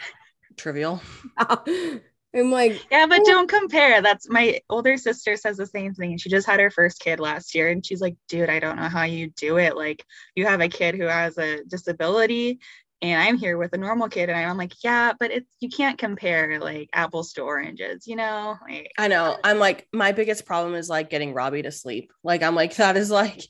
[0.55, 1.01] trivial.
[2.33, 4.01] I'm like, yeah, but don't compare.
[4.01, 6.17] That's my older sister says the same thing.
[6.17, 8.87] She just had her first kid last year, and she's like, dude, I don't know
[8.87, 9.75] how you do it.
[9.75, 10.05] Like,
[10.35, 12.59] you have a kid who has a disability,
[13.01, 15.97] and I'm here with a normal kid, and I'm like, yeah, but it's you can't
[15.97, 18.57] compare like apples to oranges, you know?
[18.67, 19.33] Like, I know.
[19.33, 22.13] Uh, I'm like, my biggest problem is like getting Robbie to sleep.
[22.23, 23.43] Like, I'm like, that is like yeah.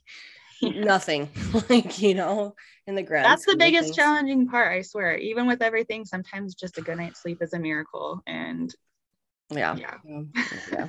[0.62, 1.30] Nothing.
[1.70, 2.55] like, you know,
[2.88, 3.26] in the ground.
[3.26, 3.95] That's the biggest things.
[3.95, 5.18] challenging part, I swear.
[5.18, 8.22] Even with everything, sometimes just a good night's sleep is a miracle.
[8.28, 8.74] And
[9.49, 9.76] yeah.
[9.76, 10.22] Yeah.
[10.72, 10.88] yeah.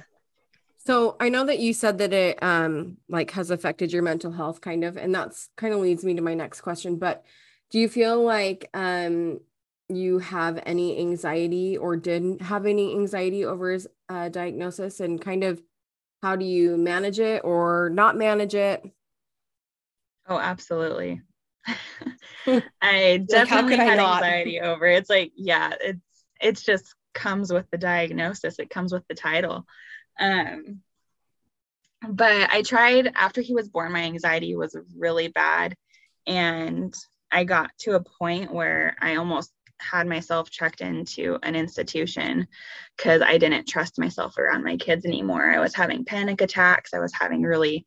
[0.84, 4.60] So I know that you said that it um like has affected your mental health
[4.60, 7.24] kind of and that's kind of leads me to my next question but
[7.70, 9.40] do you feel like um
[9.88, 15.44] you have any anxiety or didn't have any anxiety over his uh, diagnosis and kind
[15.44, 15.62] of
[16.22, 18.84] how do you manage it or not manage it?
[20.32, 21.20] Oh, absolutely.
[22.80, 24.96] I definitely like, had I anxiety over it.
[24.96, 26.00] It's like, yeah, it's
[26.40, 28.58] it's just comes with the diagnosis.
[28.58, 29.66] It comes with the title.
[30.18, 30.80] Um,
[32.08, 35.76] but I tried after he was born, my anxiety was really bad.
[36.26, 36.94] And
[37.30, 42.46] I got to a point where I almost had myself checked into an institution
[42.96, 45.50] because I didn't trust myself around my kids anymore.
[45.50, 46.94] I was having panic attacks.
[46.94, 47.84] I was having really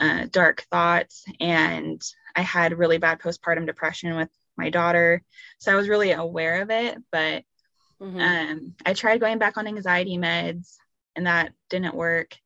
[0.00, 1.24] uh, dark thoughts.
[1.40, 2.02] And
[2.34, 5.22] I had really bad postpartum depression with my daughter.
[5.58, 7.44] So I was really aware of it, but
[8.00, 8.20] mm-hmm.
[8.20, 10.76] um, I tried going back on anxiety meds
[11.16, 12.36] and that didn't work.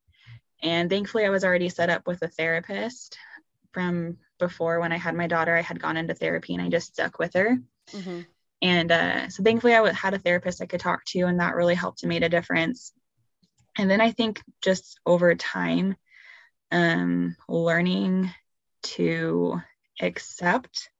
[0.63, 3.19] And thankfully, I was already set up with a therapist
[3.73, 5.55] from before when I had my daughter.
[5.55, 7.59] I had gone into therapy and I just stuck with her.
[7.93, 8.21] Mm-hmm.
[8.63, 11.75] And uh, so thankfully, I had a therapist I could talk to, and that really
[11.75, 12.93] helped and made a difference.
[13.77, 15.97] And then I think just over time,
[16.71, 18.31] um, learning
[18.83, 19.61] to
[20.01, 20.91] accept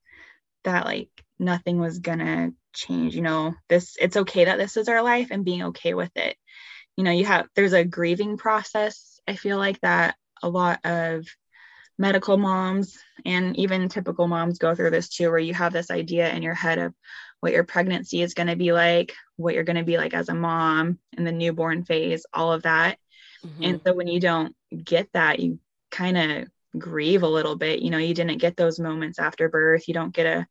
[0.65, 5.03] that like nothing was gonna change you know this it's okay that this is our
[5.03, 6.37] life and being okay with it.
[6.97, 11.27] You know you have there's a grieving process i feel like that a lot of
[11.99, 16.31] medical moms and even typical moms go through this too where you have this idea
[16.33, 16.95] in your head of
[17.41, 20.29] what your pregnancy is going to be like what you're going to be like as
[20.29, 22.99] a mom in the newborn phase all of that
[23.45, 23.63] mm-hmm.
[23.63, 25.59] and so when you don't get that you
[25.91, 27.81] kind of grieve a little bit.
[27.81, 29.89] You know, you didn't get those moments after birth.
[29.89, 30.47] You don't get to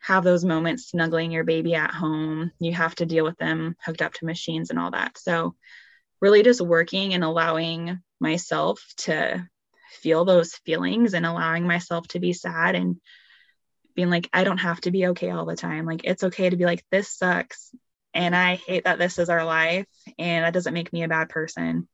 [0.00, 2.50] have those moments snuggling your baby at home.
[2.58, 5.18] You have to deal with them hooked up to machines and all that.
[5.18, 5.54] So,
[6.20, 9.46] really just working and allowing myself to
[10.00, 12.96] feel those feelings and allowing myself to be sad and
[13.94, 15.86] being like, I don't have to be okay all the time.
[15.86, 17.70] Like, it's okay to be like, this sucks.
[18.12, 19.86] And I hate that this is our life.
[20.18, 21.88] And that doesn't make me a bad person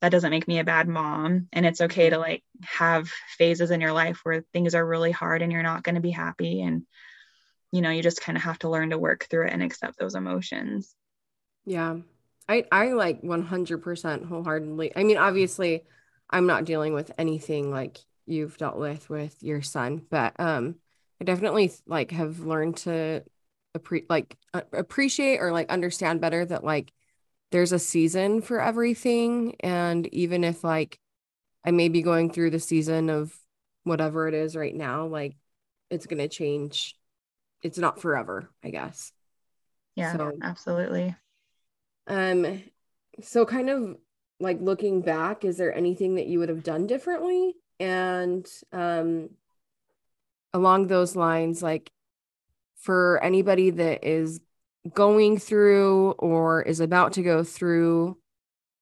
[0.00, 3.80] that doesn't make me a bad mom and it's okay to like have phases in
[3.80, 6.84] your life where things are really hard and you're not going to be happy and
[7.72, 9.98] you know, you just kind of have to learn to work through it and accept
[9.98, 10.94] those emotions.
[11.64, 11.98] Yeah.
[12.48, 14.92] I I like 100% wholeheartedly.
[14.96, 15.84] I mean, obviously,
[16.28, 20.76] I'm not dealing with anything like you've dealt with with your son, but um
[21.20, 23.22] I definitely like have learned to
[23.76, 26.92] appre- like uh, appreciate or like understand better that like
[27.50, 30.98] there's a season for everything and even if like
[31.64, 33.36] I may be going through the season of
[33.84, 35.36] whatever it is right now, like
[35.90, 36.96] it's going to change.
[37.62, 39.12] It's not forever, I guess.
[39.96, 41.14] Yeah, so, absolutely.
[42.06, 42.62] Um
[43.22, 43.96] so kind of
[44.38, 47.54] like looking back, is there anything that you would have done differently?
[47.78, 49.30] And um
[50.52, 51.90] along those lines like
[52.76, 54.40] for anybody that is
[54.92, 58.16] going through or is about to go through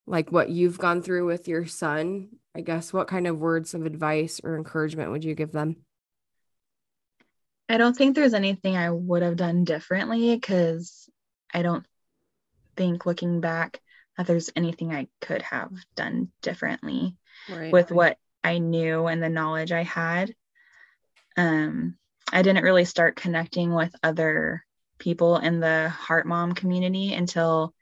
[0.06, 3.84] like what you've gone through with your son, I guess what kind of words of
[3.84, 5.76] advice or encouragement would you give them?
[7.68, 11.08] I don't think there's anything I would have done differently because
[11.52, 11.84] I don't
[12.76, 13.80] think looking back
[14.16, 17.16] that there's anything I could have done differently
[17.50, 17.72] right.
[17.72, 20.34] with what I knew and the knowledge I had.
[21.36, 21.96] Um,
[22.32, 24.64] I didn't really start connecting with other
[24.98, 27.74] people in the heart mom community until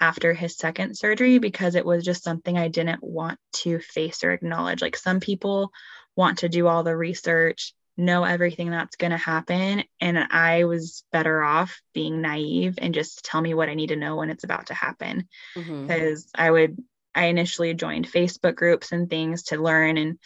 [0.00, 4.32] after his second surgery because it was just something I didn't want to face or
[4.32, 4.80] acknowledge.
[4.80, 5.70] Like some people
[6.16, 9.84] want to do all the research, know everything that's going to happen.
[10.00, 13.96] And I was better off being naive and just tell me what I need to
[13.96, 15.28] know when it's about to happen.
[15.54, 16.42] Because mm-hmm.
[16.42, 16.82] I would,
[17.14, 20.18] I initially joined Facebook groups and things to learn and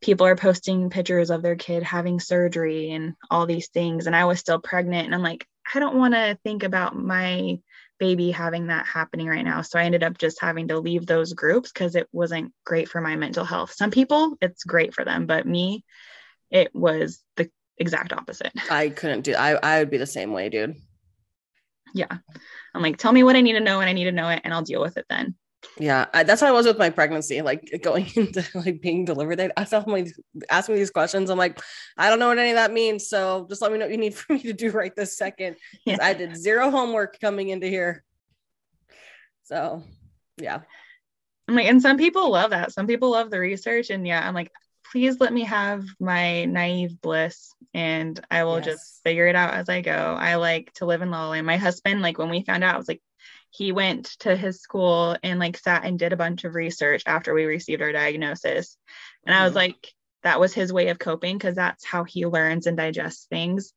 [0.00, 4.06] people are posting pictures of their kid having surgery and all these things.
[4.06, 5.06] And I was still pregnant.
[5.06, 7.58] And I'm like, I don't want to think about my
[7.98, 9.62] baby having that happening right now.
[9.62, 13.00] So I ended up just having to leave those groups because it wasn't great for
[13.00, 13.72] my mental health.
[13.72, 15.84] Some people, it's great for them, but me,
[16.50, 18.52] it was the exact opposite.
[18.70, 20.76] I couldn't do I I would be the same way, dude.
[21.94, 22.18] Yeah.
[22.74, 24.42] I'm like, tell me what I need to know and I need to know it
[24.44, 25.34] and I'll deal with it then.
[25.78, 27.42] Yeah, I, that's how I was with my pregnancy.
[27.42, 30.08] Like going into like being delivered, they I felt like
[30.50, 31.30] asking me these questions.
[31.30, 31.60] I'm like,
[31.96, 33.08] I don't know what any of that means.
[33.08, 35.56] So just let me know what you need for me to do right this second.
[35.84, 35.98] Yeah.
[36.00, 38.04] I did zero homework coming into here.
[39.44, 39.82] So
[40.36, 40.60] yeah.
[41.48, 42.72] I'm like, and some people love that.
[42.72, 43.90] Some people love the research.
[43.90, 44.52] And yeah, I'm like,
[44.92, 48.66] please let me have my naive bliss and I will yes.
[48.66, 50.16] just figure it out as I go.
[50.18, 52.78] I like to live in la and my husband, like when we found out, I
[52.78, 53.02] was like,
[53.50, 57.34] he went to his school and like sat and did a bunch of research after
[57.34, 58.76] we received our diagnosis.
[59.24, 59.42] And mm-hmm.
[59.42, 59.58] I was mm-hmm.
[59.58, 63.72] like, that was his way of coping because that's how he learns and digests things.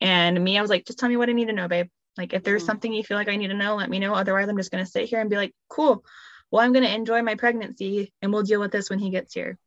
[0.00, 1.88] And me, I was like, just tell me what I need to know, babe.
[2.16, 2.66] Like, if there's mm-hmm.
[2.66, 4.14] something you feel like I need to know, let me know.
[4.14, 6.04] Otherwise, I'm just going to sit here and be like, cool.
[6.50, 9.34] Well, I'm going to enjoy my pregnancy and we'll deal with this when he gets
[9.34, 9.58] here.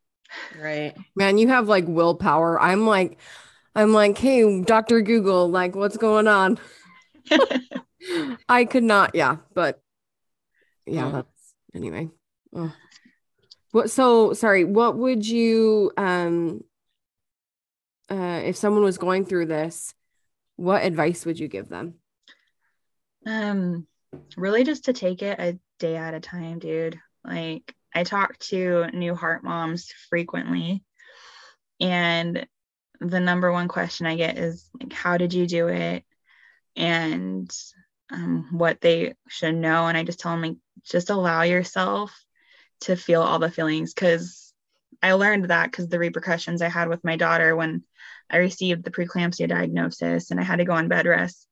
[0.60, 0.94] Right.
[1.14, 2.60] Man, you have like willpower.
[2.60, 3.18] I'm like,
[3.74, 5.02] I'm like, hey, Dr.
[5.02, 6.58] Google, like, what's going on?
[8.48, 9.80] I could not, yeah, but
[10.86, 12.10] yeah, that's anyway.
[12.54, 12.72] Oh.
[13.72, 16.62] What so sorry, what would you um
[18.10, 19.94] uh if someone was going through this,
[20.56, 21.94] what advice would you give them?
[23.26, 23.86] Um
[24.36, 26.98] really just to take it a day at a time, dude.
[27.24, 30.84] Like I talk to new heart moms frequently
[31.80, 32.46] and
[33.00, 36.04] the number one question I get is like how did you do it?
[36.76, 37.50] And
[38.10, 39.86] um, what they should know.
[39.86, 42.14] And I just tell them, like, just allow yourself
[42.82, 43.94] to feel all the feelings.
[43.94, 44.52] Cause
[45.02, 47.82] I learned that because the repercussions I had with my daughter when
[48.30, 51.46] I received the preeclampsia diagnosis and I had to go on bed rest.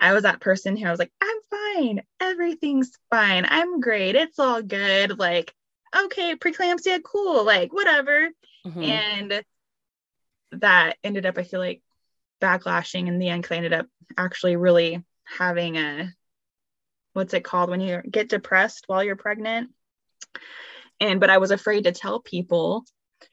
[0.00, 2.02] I was that person who I was like, I'm fine.
[2.20, 3.46] Everything's fine.
[3.48, 4.14] I'm great.
[4.14, 5.18] It's all good.
[5.18, 5.52] Like,
[6.04, 7.44] okay, preeclampsia, cool.
[7.44, 8.28] Like, whatever.
[8.66, 8.82] Mm-hmm.
[8.82, 9.42] And
[10.52, 11.82] that ended up, I feel like,
[12.40, 13.86] backlashing in the end because I ended up
[14.16, 15.02] actually really
[15.36, 16.12] having a
[17.12, 19.70] what's it called when you get depressed while you're pregnant
[21.00, 22.84] and but i was afraid to tell people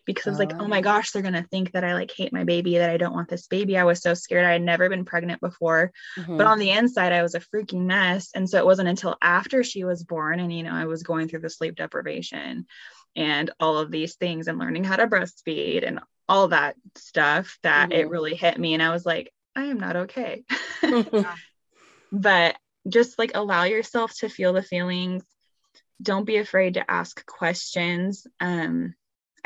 [0.06, 0.82] because I was like, oh my oh.
[0.82, 3.48] gosh, they're gonna think that I like hate my baby, that I don't want this
[3.48, 3.78] baby.
[3.78, 4.46] I was so scared.
[4.46, 6.38] I had never been pregnant before, mm-hmm.
[6.38, 8.32] but on the inside, I was a freaking mess.
[8.36, 11.28] And so it wasn't until after she was born, and you know, I was going
[11.28, 12.66] through the sleep deprivation
[13.16, 17.90] and all of these things, and learning how to breastfeed and all that stuff that
[17.90, 18.00] mm-hmm.
[18.00, 18.74] it really hit me.
[18.74, 20.44] And I was like, I am not okay.
[22.12, 22.56] but
[22.88, 25.24] just like allow yourself to feel the feelings.
[26.02, 28.28] Don't be afraid to ask questions.
[28.40, 28.96] Um,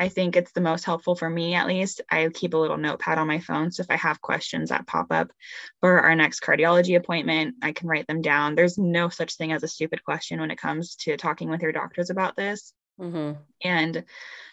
[0.00, 2.00] i think it's the most helpful for me at least.
[2.10, 5.08] I keep a little notepad on my phone so if i have questions that pop
[5.10, 5.30] up
[5.80, 8.54] for our next cardiology appointment i can write them down.
[8.54, 11.72] There's no such thing as a stupid question when it comes to talking with your
[11.72, 12.72] doctors about this.
[12.98, 13.40] Mm-hmm.
[13.64, 14.04] and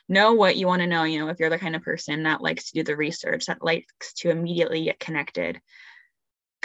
[0.08, 2.39] know what you want to know you know if you're the kind of person that
[2.39, 5.60] likes to do the research that likes to immediately get connected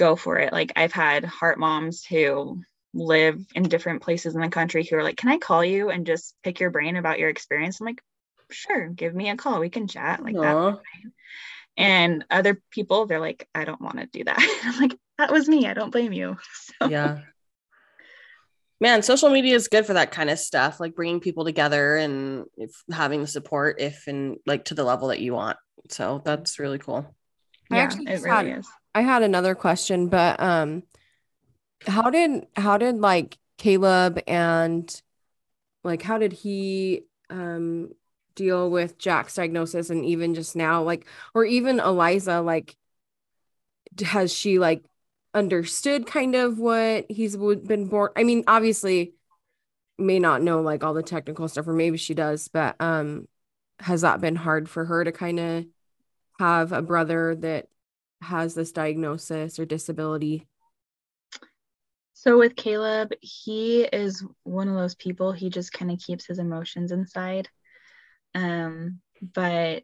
[0.02, 0.52] go for it.
[0.52, 5.04] Like I've had heart moms who live in different places in the country who are
[5.04, 7.80] like, Can I call you and just pick your brain about your experience?
[7.80, 8.02] I'm like,
[8.50, 9.60] Sure, give me a call.
[9.60, 10.80] We can chat like that.
[11.76, 14.60] And other people, they're like, I don't want to do that.
[14.64, 15.68] I'm like, That was me.
[15.68, 16.36] I don't blame you.
[16.80, 16.88] So.
[16.88, 17.20] Yeah.
[18.80, 22.46] Man, social media is good for that kind of stuff, like bringing people together and
[22.90, 25.56] having the support if and like to the level that you want.
[25.90, 27.14] So that's really cool.
[27.70, 28.66] I yeah, actually it really had, is.
[28.94, 30.82] I had another question, but um
[31.86, 35.02] how did how did like Caleb and
[35.84, 37.90] like how did he um
[38.34, 42.76] deal with Jack's diagnosis and even just now like or even Eliza like
[44.04, 44.84] has she like
[45.34, 48.10] understood kind of what he's been born?
[48.16, 49.14] I mean obviously
[49.98, 53.28] may not know like all the technical stuff or maybe she does but um
[53.78, 55.64] has that been hard for her to kind of
[56.38, 57.68] have a brother that
[58.22, 60.46] has this diagnosis or disability
[62.22, 66.38] so with Caleb, he is one of those people, he just kind of keeps his
[66.38, 67.48] emotions inside.
[68.32, 69.00] Um,
[69.34, 69.82] but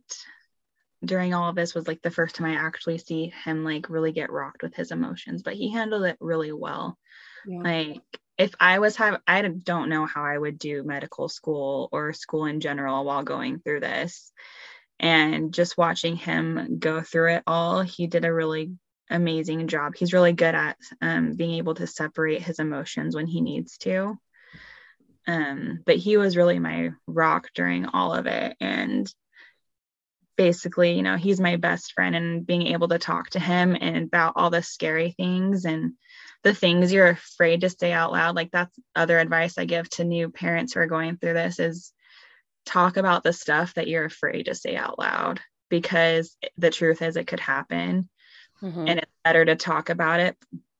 [1.05, 4.13] during all of this was like the first time I actually see him like really
[4.13, 6.97] get rocked with his emotions, but he handled it really well.
[7.45, 7.63] Yeah.
[7.63, 8.03] Like
[8.37, 12.45] if I was have I don't know how I would do medical school or school
[12.47, 14.33] in general while going through this.
[15.01, 18.73] And just watching him go through it all, he did a really
[19.11, 19.95] amazing job.
[19.97, 24.19] He's really good at um, being able to separate his emotions when he needs to.
[25.27, 28.57] Um, but he was really my rock during all of it.
[28.61, 29.13] And
[30.37, 33.97] basically, you know, he's my best friend and being able to talk to him and
[33.97, 35.93] about all the scary things and
[36.45, 38.37] the things you're afraid to say out loud.
[38.37, 41.93] Like that's other advice I give to new parents who are going through this is
[42.69, 47.17] talk about the stuff that you're afraid to say out loud because the truth is
[47.17, 48.09] it could happen
[48.63, 48.89] Mm-hmm.
[48.89, 50.37] And it's better to talk about it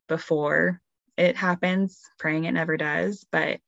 [0.09, 0.81] before
[1.17, 3.25] it happens, praying it never does.
[3.31, 3.61] But,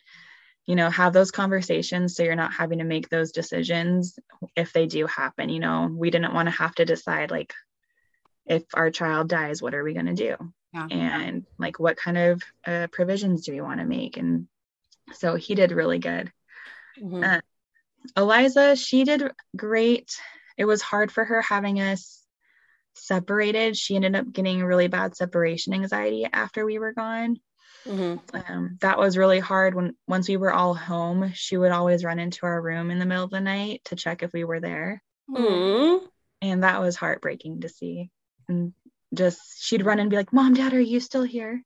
[0.66, 4.18] you know, have those conversations so you're not having to make those decisions
[4.57, 5.49] if they do happen.
[5.49, 7.55] You know, we didn't want to have to decide, like,
[8.47, 10.37] if our child dies, what are we going to do?
[10.73, 10.89] Yeah.
[10.91, 14.16] And like, what kind of uh, provisions do we want to make?
[14.16, 14.49] And
[15.12, 16.33] so he did really good.
[17.01, 17.23] Mm-hmm.
[17.23, 17.41] Uh,
[18.16, 20.18] Eliza, she did great.
[20.57, 22.20] It was hard for her having us
[22.94, 23.76] separated.
[23.76, 27.38] She ended up getting really bad separation anxiety after we were gone.
[27.86, 28.36] Mm-hmm.
[28.36, 32.18] Um, that was really hard when once we were all home, she would always run
[32.18, 35.03] into our room in the middle of the night to check if we were there.
[35.30, 36.05] Mm-hmm.
[36.42, 38.11] And that was heartbreaking to see.
[38.48, 38.72] And
[39.14, 41.62] just she'd run and be like, Mom, Dad, are you still here?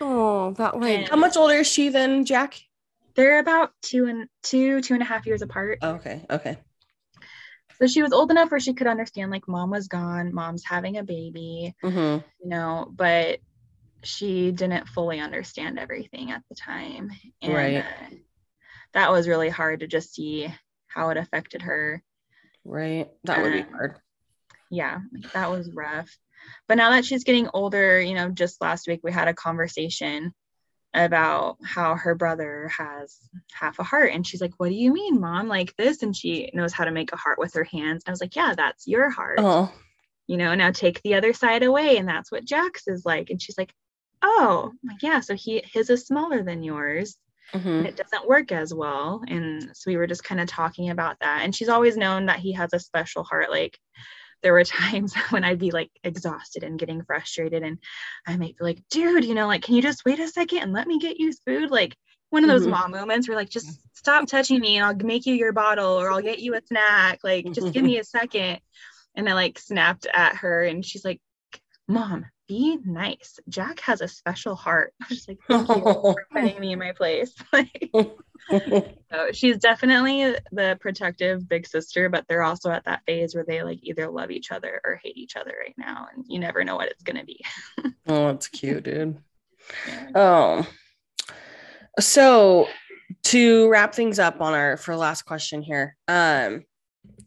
[0.00, 1.04] Oh, that way.
[1.04, 2.60] How much older is she than Jack?
[3.14, 5.78] They're about two and two, two and a half years apart.
[5.82, 6.24] Okay.
[6.30, 6.58] Okay.
[7.78, 10.98] So she was old enough where she could understand like mom was gone, mom's having
[10.98, 12.24] a baby, mm-hmm.
[12.42, 13.40] you know, but
[14.04, 17.10] she didn't fully understand everything at the time.
[17.40, 17.76] And right.
[17.78, 18.14] uh,
[18.94, 20.52] that was really hard to just see
[20.86, 22.02] how it affected her.
[22.64, 23.08] Right.
[23.24, 23.96] That would be hard.
[24.70, 25.00] Yeah,
[25.34, 26.16] that was rough.
[26.68, 30.32] But now that she's getting older, you know, just last week we had a conversation
[30.94, 33.18] about how her brother has
[33.52, 34.12] half a heart.
[34.12, 35.48] And she's like, What do you mean, mom?
[35.48, 36.02] Like this?
[36.02, 38.02] And she knows how to make a heart with her hands.
[38.04, 39.38] And I was like, Yeah, that's your heart.
[39.40, 39.72] Oh.
[40.26, 41.96] You know, now take the other side away.
[41.96, 43.30] And that's what Jack's is like.
[43.30, 43.72] And she's like,
[44.22, 45.20] Oh, like, yeah.
[45.20, 47.16] So he his is smaller than yours.
[47.54, 47.86] Mm-hmm.
[47.86, 49.22] It doesn't work as well.
[49.28, 51.40] And so we were just kind of talking about that.
[51.42, 53.50] And she's always known that he has a special heart.
[53.50, 53.78] Like
[54.42, 57.78] there were times when I'd be like exhausted and getting frustrated, and
[58.26, 60.72] I might be like, dude, you know, like, can you just wait a second and
[60.72, 61.70] let me get you food?
[61.70, 61.96] Like,
[62.32, 62.70] one of those mm-hmm.
[62.70, 66.10] mom moments where like just stop touching me and I'll make you your bottle or
[66.10, 67.18] I'll get you a snack.
[67.22, 68.58] Like just give me a second.
[69.14, 71.20] And I like snapped at her and she's like
[71.86, 73.38] mom be nice.
[73.50, 74.94] Jack has a special heart.
[75.02, 77.34] I was just like thank you for putting me in my place.
[77.52, 77.90] Like
[78.50, 83.62] so she's definitely the protective big sister, but they're also at that phase where they
[83.62, 86.76] like either love each other or hate each other right now, and you never know
[86.76, 87.44] what it's gonna be.
[88.06, 89.18] oh, that's cute, dude.
[89.86, 90.10] Yeah.
[90.14, 90.66] Oh,
[92.00, 92.68] so
[93.24, 96.64] to wrap things up on our for last question here, um,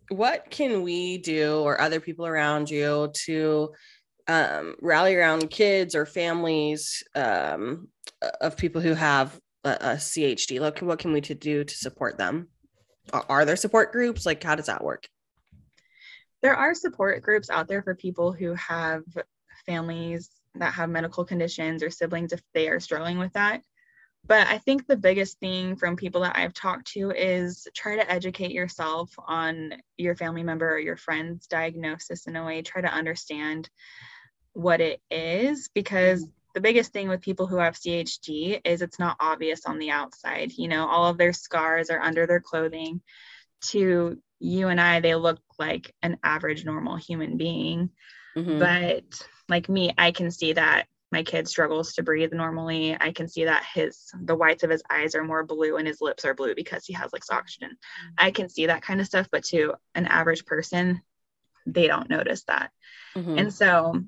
[0.10, 3.74] what can we do or other people around you to
[4.28, 7.88] um, rally around kids or families um,
[8.42, 10.60] of people who have a, a CHD?
[10.60, 12.48] Look, what can we to do to support them?
[13.12, 14.26] Are, are there support groups?
[14.26, 15.10] Like, how does that work?
[16.42, 19.04] There are support groups out there for people who have
[19.66, 23.62] families that have medical conditions or siblings if they are struggling with that.
[24.28, 28.12] But I think the biggest thing from people that I've talked to is try to
[28.12, 32.92] educate yourself on your family member or your friend's diagnosis in a way, try to
[32.92, 33.70] understand
[34.54, 36.32] what it is because mm-hmm.
[36.56, 40.54] The biggest thing with people who have CHD is it's not obvious on the outside.
[40.54, 43.02] You know, all of their scars are under their clothing.
[43.70, 47.90] To you and I, they look like an average, normal human being.
[48.38, 48.60] Mm-hmm.
[48.60, 52.96] But like me, I can see that my kid struggles to breathe normally.
[53.00, 56.02] I can see that his the whites of his eyes are more blue and his
[56.02, 57.78] lips are blue because he has like oxygen.
[58.18, 61.02] I can see that kind of stuff, but to an average person,
[61.66, 62.72] they don't notice that.
[63.16, 63.38] Mm-hmm.
[63.40, 64.04] And so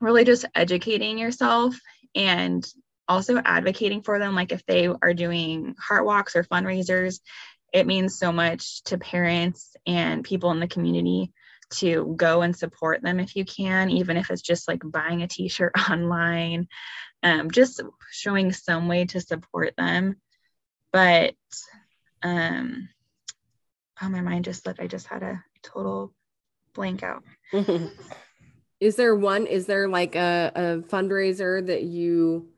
[0.00, 1.76] really just educating yourself
[2.14, 2.66] and
[3.08, 4.34] also advocating for them.
[4.34, 7.20] Like if they are doing heart walks or fundraisers,
[7.72, 11.32] it means so much to parents and people in the community
[11.68, 15.28] to go and support them if you can, even if it's just like buying a
[15.28, 16.68] t shirt online,
[17.22, 20.16] um, just showing some way to support them.
[20.92, 21.34] But
[22.22, 22.88] um,
[24.00, 24.80] oh, my mind just slipped.
[24.80, 26.12] I just had a total
[26.74, 27.24] blank out.
[28.80, 32.48] is there one is there like a, a fundraiser that you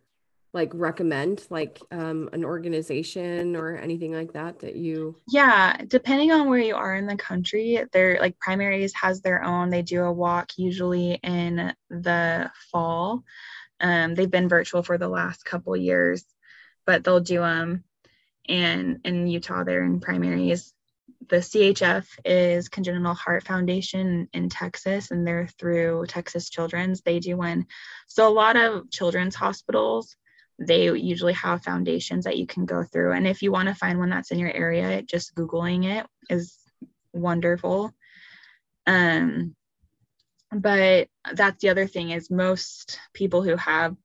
[0.55, 6.49] like recommend like um, an organization or anything like that that you yeah depending on
[6.49, 9.71] where you are in the country they're like Primary's has their own.
[9.71, 13.25] They do a walk usually in the fall.
[13.81, 16.25] Um, they've been virtual for the last couple years
[16.87, 17.85] but they'll do them
[18.49, 20.73] and in utah they're in Primary's
[21.29, 27.03] the CHF is Congenital Heart Foundation in Texas, and they're through Texas Children's.
[27.03, 27.67] They do one.
[28.07, 30.17] So, a lot of children's hospitals,
[30.59, 33.13] they usually have foundations that you can go through.
[33.13, 36.57] And if you want to find one that's in your area, just Googling it is
[37.13, 37.93] wonderful.
[38.87, 39.55] Um,
[40.51, 43.97] but that's the other thing is most people who have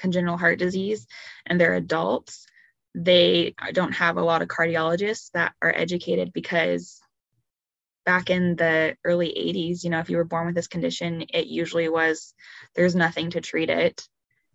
[0.00, 1.06] congenital heart disease
[1.46, 2.46] and they're adults
[2.94, 7.00] they don't have a lot of cardiologists that are educated because
[8.04, 11.46] back in the early 80s, you know, if you were born with this condition, it
[11.46, 12.32] usually was
[12.74, 14.08] there's nothing to treat it.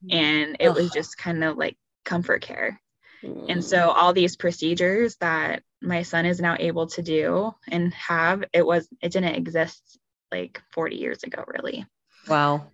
[0.09, 0.75] And it Ugh.
[0.75, 2.81] was just kind of like comfort care.
[3.23, 3.45] Mm.
[3.49, 8.43] And so all these procedures that my son is now able to do and have,
[8.53, 9.99] it was it didn't exist
[10.31, 11.85] like 40 years ago, really.
[12.27, 12.67] Wow.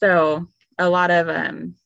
[0.00, 1.76] So a lot of um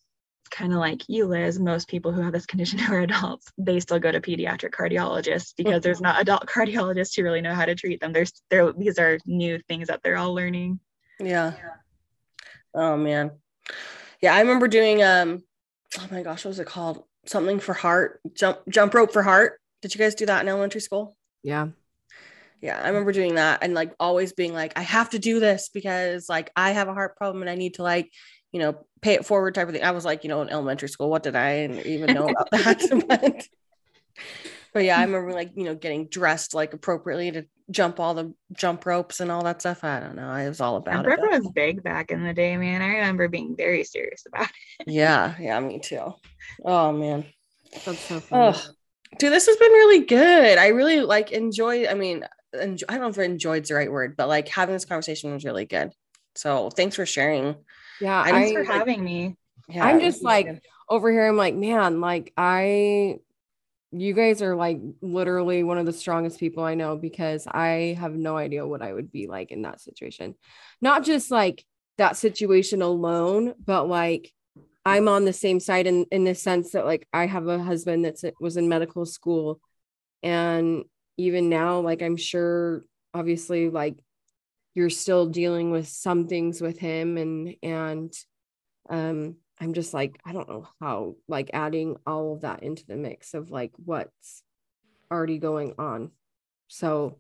[0.49, 3.81] kind of like you, Liz, most people who have this condition who are adults, they
[3.81, 7.75] still go to pediatric cardiologists because there's not adult cardiologists who really know how to
[7.75, 8.13] treat them.
[8.13, 10.81] There's there these are new things that they're all learning.
[11.19, 11.53] Yeah.
[11.57, 11.75] yeah.
[12.75, 13.33] Oh man.
[14.21, 15.43] Yeah, I remember doing um
[15.99, 17.05] oh my gosh, what was it called?
[17.27, 19.61] Something for heart, jump jump rope for heart.
[19.83, 21.17] Did you guys do that in elementary school?
[21.43, 21.69] Yeah.
[22.63, 25.69] Yeah, I remember doing that and like always being like, I have to do this
[25.73, 28.11] because like I have a heart problem and I need to like
[28.53, 29.85] you know, pay it forward type of thing.
[29.85, 33.05] I was like, you know, in elementary school, what did I even know about that?
[33.09, 33.49] but,
[34.73, 38.33] but yeah, I remember like, you know, getting dressed like appropriately to jump all the
[38.53, 39.85] jump ropes and all that stuff.
[39.85, 40.29] I don't know.
[40.29, 41.31] I was all about jump it.
[41.31, 42.83] was big back in the day, man.
[42.83, 44.49] I remember being very serious about
[44.81, 44.89] it.
[44.89, 45.35] yeah.
[45.41, 45.59] Yeah.
[45.61, 46.15] Me too.
[46.65, 47.27] Oh man.
[47.85, 48.57] That's so funny.
[48.57, 48.67] Oh,
[49.19, 50.59] dude, this has been really good.
[50.59, 51.87] I really like enjoy.
[51.87, 54.85] I mean, enjoy, I don't know if enjoyed's the right word, but like having this
[54.85, 55.93] conversation was really good.
[56.35, 57.57] So thanks for sharing
[58.01, 58.25] yeah.
[58.25, 59.37] Thanks I, for having me.
[59.69, 60.61] Yeah, I'm just like good.
[60.89, 61.27] over here.
[61.27, 63.19] I'm like, man, like I,
[63.93, 68.15] you guys are like literally one of the strongest people I know because I have
[68.15, 70.35] no idea what I would be like in that situation.
[70.81, 71.65] Not just like
[71.99, 74.33] that situation alone, but like
[74.85, 78.05] I'm on the same side in in the sense that like I have a husband
[78.05, 79.61] that was in medical school,
[80.23, 80.85] and
[81.17, 83.99] even now, like I'm sure, obviously, like
[84.77, 88.13] you're still dealing with some things with him and and
[88.91, 92.95] um i'm just like i don't know how like adding all of that into the
[92.97, 94.45] mix of like what's
[95.11, 96.11] already going on.
[96.69, 97.19] So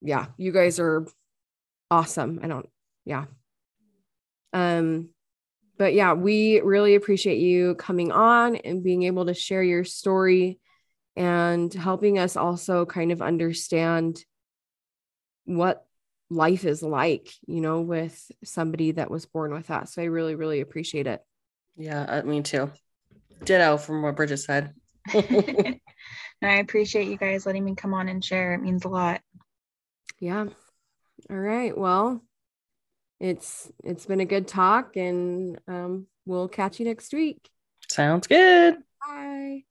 [0.00, 1.06] yeah you guys are
[1.90, 2.40] awesome.
[2.42, 2.68] I don't
[3.04, 3.24] yeah.
[4.52, 5.10] Um
[5.76, 10.60] but yeah we really appreciate you coming on and being able to share your story
[11.16, 14.24] and helping us also kind of understand
[15.44, 15.86] what
[16.34, 19.88] life is like, you know, with somebody that was born with that.
[19.88, 21.20] So I really, really appreciate it.
[21.76, 22.70] Yeah, uh, me too.
[23.44, 24.72] Ditto from what Bridget said.
[25.14, 25.78] I
[26.42, 28.54] appreciate you guys letting me come on and share.
[28.54, 29.20] It means a lot.
[30.20, 30.46] Yeah.
[31.30, 31.76] All right.
[31.76, 32.22] Well,
[33.20, 37.48] it's it's been a good talk and um, we'll catch you next week.
[37.88, 38.76] Sounds good.
[39.00, 39.64] Bye.